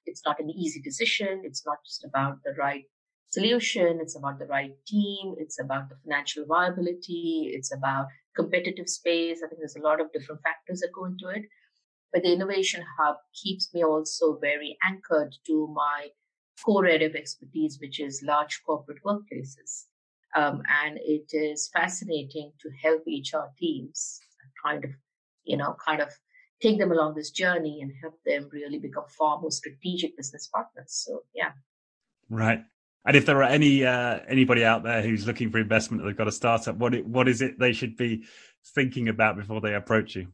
it's 0.06 0.22
not 0.24 0.38
an 0.38 0.50
easy 0.50 0.80
decision. 0.80 1.42
It's 1.44 1.66
not 1.66 1.78
just 1.84 2.04
about 2.04 2.38
the 2.44 2.54
right 2.56 2.86
solution. 3.32 3.98
It's 4.00 4.16
about 4.16 4.38
the 4.38 4.46
right 4.46 4.74
team. 4.86 5.34
It's 5.38 5.58
about 5.58 5.88
the 5.88 5.96
financial 6.04 6.44
viability. 6.46 7.52
It's 7.54 7.72
about 7.72 8.06
competitive 8.36 8.88
space. 8.88 9.40
I 9.42 9.48
think 9.48 9.60
there's 9.60 9.76
a 9.76 9.82
lot 9.82 10.00
of 10.00 10.12
different 10.12 10.42
factors 10.42 10.80
that 10.80 10.92
go 10.94 11.06
into 11.06 11.28
it. 11.28 11.44
But 12.12 12.22
the 12.22 12.32
innovation 12.32 12.84
hub 12.98 13.16
keeps 13.34 13.72
me 13.72 13.82
also 13.82 14.38
very 14.38 14.76
anchored 14.86 15.34
to 15.46 15.68
my 15.74 16.08
core 16.62 16.86
area 16.86 17.08
of 17.08 17.14
expertise, 17.14 17.78
which 17.80 18.00
is 18.00 18.22
large 18.22 18.60
corporate 18.64 19.02
workplaces. 19.04 19.86
Um, 20.36 20.62
and 20.82 20.98
it 20.98 21.26
is 21.32 21.70
fascinating 21.72 22.52
to 22.60 22.70
help 22.82 23.02
HR 23.06 23.48
teams 23.58 24.20
kind 24.64 24.84
of, 24.84 24.90
you 25.44 25.56
know, 25.56 25.74
kind 25.84 26.00
of 26.00 26.08
take 26.60 26.78
them 26.78 26.92
along 26.92 27.14
this 27.14 27.30
journey 27.30 27.80
and 27.82 27.92
help 28.00 28.18
them 28.24 28.48
really 28.52 28.78
become 28.78 29.04
far 29.18 29.40
more 29.40 29.50
strategic 29.50 30.16
business 30.16 30.48
partners. 30.48 30.86
So, 30.88 31.22
yeah. 31.34 31.52
Right. 32.30 32.64
And 33.04 33.16
if 33.16 33.26
there 33.26 33.38
are 33.38 33.42
any 33.42 33.84
uh, 33.84 34.20
anybody 34.28 34.64
out 34.64 34.84
there 34.84 35.02
who's 35.02 35.26
looking 35.26 35.50
for 35.50 35.58
investment, 35.58 36.04
they've 36.04 36.16
got 36.16 36.28
a 36.28 36.32
startup. 36.32 36.76
What 36.76 36.94
it, 36.94 37.06
what 37.06 37.28
is 37.28 37.42
it 37.42 37.58
they 37.58 37.72
should 37.72 37.96
be 37.96 38.24
thinking 38.74 39.08
about 39.08 39.36
before 39.36 39.60
they 39.60 39.74
approach 39.74 40.14
you? 40.14 40.28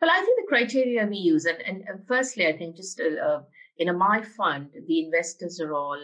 Well, 0.00 0.10
I 0.10 0.20
think 0.20 0.38
the 0.38 0.48
criteria 0.48 1.06
we 1.06 1.16
use, 1.16 1.46
and, 1.46 1.58
and, 1.62 2.06
firstly, 2.06 2.46
I 2.46 2.56
think 2.56 2.76
just 2.76 3.00
uh, 3.00 3.24
uh 3.24 3.42
in 3.78 3.88
a 3.88 3.92
my 3.92 4.22
fund, 4.22 4.68
the 4.86 5.04
investors 5.04 5.60
are 5.60 5.72
all 5.72 5.98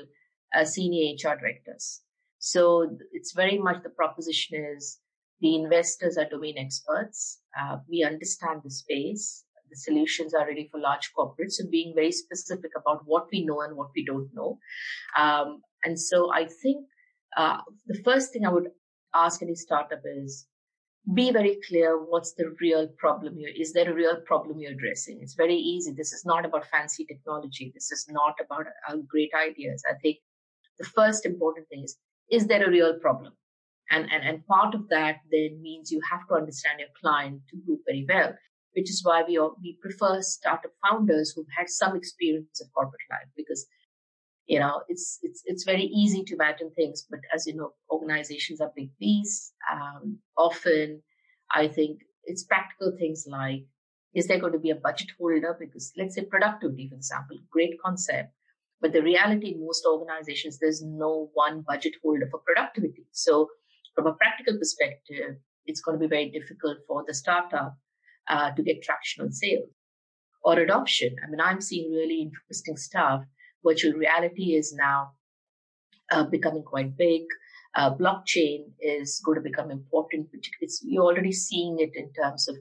uh, 0.55 0.65
senior 0.65 1.15
HR 1.15 1.39
directors. 1.39 2.01
So 2.39 2.97
it's 3.13 3.33
very 3.33 3.59
much 3.59 3.83
the 3.83 3.91
proposition 3.91 4.65
is 4.77 4.99
the 5.41 5.55
investors 5.55 6.17
are 6.17 6.29
domain 6.29 6.57
experts. 6.59 7.41
Uh, 7.59 7.79
we 7.89 8.05
understand 8.05 8.63
the 8.65 8.71
space 8.71 9.45
the 9.73 9.77
solutions 9.77 10.35
are 10.35 10.47
ready 10.47 10.69
for 10.71 10.79
large 10.79 11.11
corporates. 11.19 11.53
So 11.53 11.65
being 11.71 11.93
very 11.95 12.13
specific 12.13 12.73
about 12.77 13.03
what 13.07 13.27
we 13.33 13.45
know 13.45 13.63
and 13.63 13.77
what 13.77 13.89
we 13.97 14.05
don't 14.05 14.29
know. 14.35 14.59
Um, 15.19 15.63
and 15.85 15.99
so 15.99 16.33
I 16.33 16.47
think 16.63 16.87
uh, 17.37 17.59
the 17.87 18.01
first 18.05 18.33
thing 18.33 18.45
I 18.47 18.51
would 18.51 18.69
ask 19.15 19.43
any 19.43 19.55
startup 19.55 20.03
is 20.05 20.47
be 21.15 21.33
very 21.33 21.59
clear 21.67 21.99
what's 21.99 22.35
the 22.35 22.55
real 22.61 22.87
problem 22.99 23.37
here. 23.37 23.51
Is 23.59 23.73
there 23.73 23.91
a 23.91 23.95
real 23.95 24.21
problem 24.25 24.61
you're 24.61 24.73
addressing? 24.73 25.19
It's 25.21 25.35
very 25.35 25.57
easy. 25.57 25.93
This 25.93 26.13
is 26.13 26.25
not 26.25 26.45
about 26.45 26.67
fancy 26.67 27.05
technology. 27.05 27.73
This 27.75 27.91
is 27.91 28.07
not 28.09 28.35
about 28.45 28.67
uh, 28.89 28.97
great 29.09 29.31
ideas. 29.35 29.83
I 29.91 29.95
think 30.01 30.19
the 30.79 30.85
first 30.85 31.27
important 31.27 31.69
thing 31.69 31.83
is, 31.83 31.97
is 32.31 32.47
there 32.47 32.65
a 32.65 32.71
real 32.71 32.99
problem? 33.01 33.33
And, 33.91 34.09
and, 34.13 34.23
and 34.23 34.47
part 34.47 34.75
of 34.75 34.89
that 34.91 35.17
then 35.31 35.61
means 35.61 35.91
you 35.91 36.01
have 36.11 36.27
to 36.29 36.35
understand 36.35 36.79
your 36.79 36.89
client 37.01 37.41
to 37.51 37.57
group 37.67 37.81
very 37.87 38.07
well 38.09 38.35
which 38.75 38.91
is 38.91 39.03
why 39.05 39.23
we, 39.27 39.39
we 39.63 39.77
prefer 39.81 40.21
startup 40.23 40.73
founders 40.83 41.33
who've 41.35 41.55
had 41.57 41.69
some 41.69 41.97
experience 41.97 42.61
of 42.61 42.73
corporate 42.73 43.09
life 43.11 43.29
because 43.37 43.67
you 44.47 44.59
know 44.59 44.83
it's 44.89 45.19
it's 45.23 45.43
it's 45.47 45.65
very 45.65 45.85
easy 45.85 46.25
to 46.25 46.35
imagine 46.35 46.71
things 46.75 47.07
but 47.09 47.21
as 47.35 47.47
you 47.47 47.55
know 47.55 47.73
organizations 47.91 48.61
are 48.61 48.73
big 48.75 48.91
beasts 48.99 49.53
um, 49.73 50.19
often 50.37 51.01
i 51.53 51.69
think 51.69 52.01
it's 52.25 52.45
practical 52.45 52.93
things 52.99 53.25
like 53.29 53.65
is 54.15 54.27
there 54.27 54.39
going 54.39 54.53
to 54.53 54.59
be 54.59 54.71
a 54.71 54.75
budget 54.75 55.09
holder? 55.19 55.57
Because 55.59 55.93
let's 55.97 56.15
say 56.15 56.25
productivity 56.25 56.89
for 56.89 56.97
example 56.97 57.37
great 57.51 57.81
concept 57.85 58.33
but 58.81 58.93
the 58.93 59.03
reality 59.03 59.53
in 59.53 59.65
most 59.65 59.87
organizations 59.87 60.59
there's 60.59 60.83
no 60.83 61.31
one 61.35 61.65
budget 61.67 61.95
holder 62.03 62.29
for 62.31 62.41
productivity. 62.41 63.07
So 63.13 63.49
from 63.95 64.07
a 64.07 64.15
practical 64.15 64.59
perspective 64.59 65.37
it's 65.67 65.81
going 65.81 65.99
to 65.99 66.01
be 66.01 66.09
very 66.09 66.31
difficult 66.31 66.79
for 66.87 67.05
the 67.07 67.15
startup 67.15 67.77
uh, 68.29 68.51
to 68.53 68.63
get 68.63 68.83
traction 68.83 69.25
on 69.25 69.33
sales 69.33 69.69
or 70.45 70.59
adoption. 70.59 71.17
I 71.25 71.31
mean, 71.31 71.41
I'm 71.41 71.61
seeing 71.61 71.91
really 71.91 72.23
interesting 72.23 72.77
stuff. 72.77 73.23
Virtual 73.65 73.93
reality 73.93 74.55
is 74.55 74.75
now 74.77 75.13
uh, 76.11 76.25
becoming 76.25 76.63
quite 76.63 76.97
big. 76.97 77.23
Uh, 77.75 77.95
blockchain 77.95 78.65
is 78.81 79.21
going 79.25 79.37
to 79.37 79.43
become 79.43 79.71
important. 79.71 80.27
It's, 80.61 80.83
you're 80.85 81.05
already 81.05 81.33
seeing 81.33 81.77
it 81.79 81.91
in 81.95 82.13
terms 82.13 82.49
of 82.49 82.57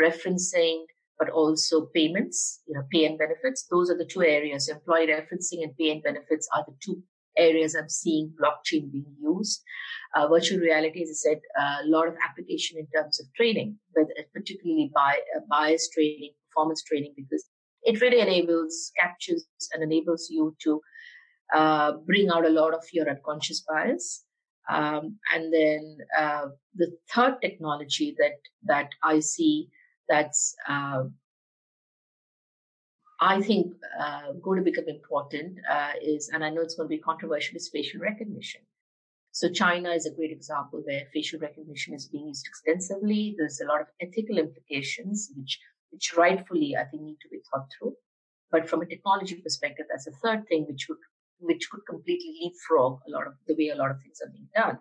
referencing, 0.00 0.84
but 1.18 1.28
also 1.28 1.86
payments, 1.94 2.62
you 2.66 2.74
know, 2.74 2.82
pay 2.90 3.04
and 3.04 3.18
benefits. 3.18 3.66
Those 3.70 3.90
are 3.90 3.98
the 3.98 4.06
two 4.06 4.22
areas. 4.22 4.68
Employee 4.68 5.08
referencing 5.08 5.62
and 5.62 5.76
pay 5.76 5.90
and 5.90 6.02
benefits 6.02 6.48
are 6.56 6.64
the 6.66 6.74
two 6.82 7.02
areas 7.36 7.74
I'm 7.74 7.88
seeing 7.88 8.32
blockchain 8.40 8.90
being 8.92 9.14
used. 9.20 9.62
Uh, 10.14 10.28
virtual 10.28 10.60
reality, 10.60 11.02
as 11.02 11.10
I 11.10 11.30
said, 11.30 11.40
a 11.58 11.86
lot 11.86 12.08
of 12.08 12.14
application 12.28 12.78
in 12.78 12.86
terms 12.94 13.20
of 13.20 13.26
training, 13.34 13.78
but 13.94 14.06
particularly 14.32 14.90
by 14.94 15.18
uh, 15.36 15.40
bias 15.48 15.88
training, 15.90 16.32
performance 16.50 16.82
training, 16.82 17.14
because 17.16 17.44
it 17.82 18.00
really 18.00 18.20
enables, 18.20 18.92
captures, 18.98 19.46
and 19.72 19.82
enables 19.82 20.28
you 20.30 20.56
to 20.62 20.80
uh, 21.54 21.92
bring 22.06 22.30
out 22.30 22.46
a 22.46 22.50
lot 22.50 22.74
of 22.74 22.82
your 22.92 23.08
unconscious 23.08 23.64
bias. 23.68 24.24
Um, 24.70 25.18
and 25.34 25.52
then 25.52 25.98
uh, 26.18 26.46
the 26.74 26.96
third 27.14 27.36
technology 27.42 28.14
that 28.18 28.38
that 28.62 28.88
I 29.02 29.20
see 29.20 29.68
that's 30.08 30.54
uh, 30.68 31.04
I 33.24 33.40
think 33.40 33.72
uh, 33.98 34.32
going 34.42 34.58
to 34.62 34.70
become 34.70 34.84
important 34.86 35.58
uh, 35.70 35.92
is, 36.02 36.28
and 36.28 36.44
I 36.44 36.50
know 36.50 36.60
it's 36.60 36.74
going 36.74 36.90
to 36.90 36.96
be 36.96 36.98
controversial, 36.98 37.56
is 37.56 37.70
facial 37.72 38.00
recognition. 38.00 38.60
So 39.32 39.48
China 39.48 39.90
is 39.90 40.04
a 40.04 40.14
great 40.14 40.30
example 40.30 40.82
where 40.84 41.06
facial 41.12 41.40
recognition 41.40 41.94
is 41.94 42.06
being 42.06 42.28
used 42.28 42.46
extensively. 42.46 43.34
There's 43.38 43.60
a 43.60 43.66
lot 43.66 43.80
of 43.80 43.86
ethical 44.00 44.38
implications, 44.38 45.30
which 45.36 45.58
which 45.90 46.12
rightfully 46.16 46.76
I 46.76 46.84
think 46.84 47.02
need 47.02 47.20
to 47.22 47.28
be 47.30 47.40
thought 47.48 47.66
through. 47.72 47.94
But 48.50 48.68
from 48.68 48.82
a 48.82 48.86
technology 48.86 49.36
perspective, 49.36 49.86
that's 49.88 50.06
a 50.06 50.18
third 50.22 50.46
thing 50.48 50.66
which 50.68 50.86
would 50.88 50.98
which 51.38 51.68
could 51.70 51.84
completely 51.88 52.32
leapfrog 52.40 53.00
a 53.08 53.10
lot 53.10 53.26
of 53.26 53.34
the 53.46 53.56
way 53.58 53.68
a 53.70 53.80
lot 53.82 53.90
of 53.90 54.00
things 54.02 54.18
are 54.22 54.32
being 54.36 54.50
done. 54.54 54.78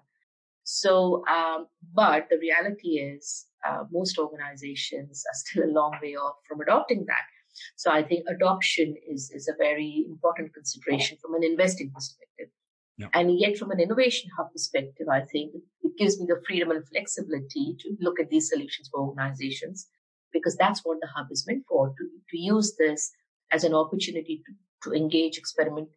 So, 0.65 1.23
um, 1.27 1.67
but 1.93 2.27
the 2.29 2.39
reality 2.39 2.91
is, 3.11 3.47
uh, 3.67 3.83
most 3.91 4.17
organizations 4.17 5.23
are 5.29 5.37
still 5.43 5.63
a 5.69 5.75
long 5.79 5.97
way 6.01 6.15
off 6.15 6.37
from 6.47 6.61
adopting 6.61 7.05
that. 7.07 7.25
So 7.75 7.91
I 7.91 8.03
think 8.03 8.25
adoption 8.27 8.95
is, 9.07 9.31
is 9.33 9.47
a 9.47 9.55
very 9.57 10.05
important 10.07 10.53
consideration 10.53 11.17
from 11.21 11.35
an 11.35 11.43
investing 11.43 11.91
perspective. 11.91 12.47
Yeah. 12.97 13.07
And 13.13 13.39
yet 13.39 13.57
from 13.57 13.71
an 13.71 13.79
innovation 13.79 14.29
hub 14.37 14.51
perspective, 14.51 15.07
I 15.11 15.21
think 15.21 15.53
it 15.81 15.97
gives 15.97 16.19
me 16.19 16.27
the 16.27 16.41
freedom 16.45 16.71
and 16.71 16.87
flexibility 16.87 17.75
to 17.79 17.97
look 17.99 18.19
at 18.19 18.29
these 18.29 18.49
solutions 18.49 18.89
for 18.91 19.01
organizations 19.01 19.87
because 20.31 20.55
that's 20.55 20.81
what 20.83 20.99
the 21.01 21.07
hub 21.15 21.27
is 21.31 21.45
meant 21.47 21.63
for, 21.67 21.89
to, 21.89 22.03
to 22.29 22.37
use 22.37 22.75
this 22.77 23.11
as 23.51 23.63
an 23.63 23.73
opportunity 23.73 24.43
to, 24.45 24.89
to 24.89 24.95
engage, 24.95 25.37
experiment, 25.37 25.89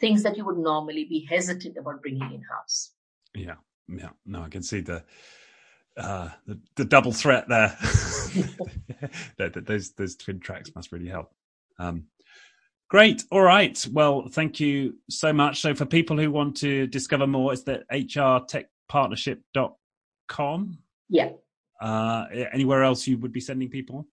things 0.00 0.22
that 0.22 0.36
you 0.36 0.44
would 0.44 0.58
normally 0.58 1.04
be 1.04 1.26
hesitant 1.28 1.76
about 1.76 2.02
bringing 2.02 2.32
in 2.32 2.42
house. 2.42 2.92
Yeah, 3.34 3.56
yeah. 3.88 4.10
No, 4.26 4.42
I 4.42 4.48
can 4.48 4.62
see 4.62 4.80
the 4.80 5.04
uh, 5.96 6.28
the, 6.46 6.60
the 6.76 6.84
double 6.84 7.12
threat 7.12 7.48
there. 7.48 7.74
those 9.54 9.92
those 9.92 10.16
twin 10.16 10.40
tracks 10.40 10.70
must 10.74 10.90
really 10.92 11.08
help. 11.08 11.32
Um, 11.78 12.08
great. 12.88 13.24
All 13.30 13.42
right. 13.42 13.86
Well, 13.92 14.26
thank 14.28 14.58
you 14.60 14.96
so 15.10 15.32
much. 15.32 15.60
So 15.60 15.74
for 15.74 15.86
people 15.86 16.18
who 16.18 16.30
want 16.30 16.56
to 16.58 16.86
discover 16.86 17.26
more, 17.26 17.52
it's 17.52 17.62
the 17.62 17.82
hrtechpartnership.com. 17.92 20.78
Yeah. 21.08 21.30
Uh, 21.80 22.26
anywhere 22.52 22.84
else 22.84 23.06
you 23.06 23.16
would 23.18 23.32
be 23.32 23.40
sending 23.40 23.68
people? 23.68 24.06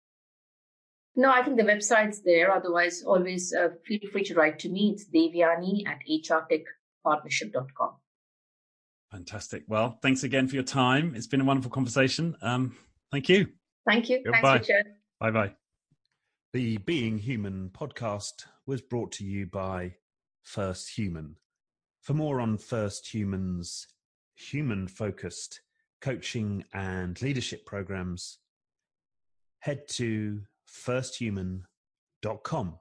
No, 1.16 1.28
I 1.30 1.42
think 1.42 1.56
the 1.56 1.64
website's 1.64 2.22
there. 2.22 2.52
Otherwise, 2.52 3.02
always 3.02 3.52
uh, 3.52 3.70
feel 3.84 3.98
free 4.12 4.22
to 4.24 4.34
write 4.34 4.60
to 4.60 4.68
me. 4.68 4.94
It's 4.94 5.06
devyani 5.06 5.84
at 5.86 5.98
hrtechpartnership.com. 6.08 7.96
Fantastic. 9.10 9.64
Well, 9.66 9.98
thanks 10.02 10.22
again 10.22 10.46
for 10.46 10.54
your 10.54 10.64
time. 10.64 11.14
It's 11.16 11.26
been 11.26 11.40
a 11.40 11.44
wonderful 11.44 11.70
conversation. 11.70 12.36
Um, 12.42 12.76
thank 13.10 13.28
you. 13.28 13.48
Thank 13.86 14.08
you. 14.08 14.22
Goodbye. 14.24 14.58
Thanks, 14.58 14.68
Richard. 14.68 14.86
Bye 15.18 15.30
bye. 15.30 15.54
The 16.52 16.78
Being 16.78 17.18
Human 17.18 17.70
podcast 17.70 18.44
was 18.66 18.80
brought 18.80 19.12
to 19.12 19.24
you 19.24 19.46
by 19.46 19.94
First 20.42 20.96
Human. 20.96 21.36
For 22.02 22.14
more 22.14 22.40
on 22.40 22.56
First 22.56 23.08
Human's 23.08 23.86
human 24.36 24.88
focused 24.88 25.60
coaching 26.00 26.64
and 26.72 27.20
leadership 27.20 27.66
programs, 27.66 28.38
head 29.58 29.86
to 29.88 30.40
firsthuman.com. 30.68 32.78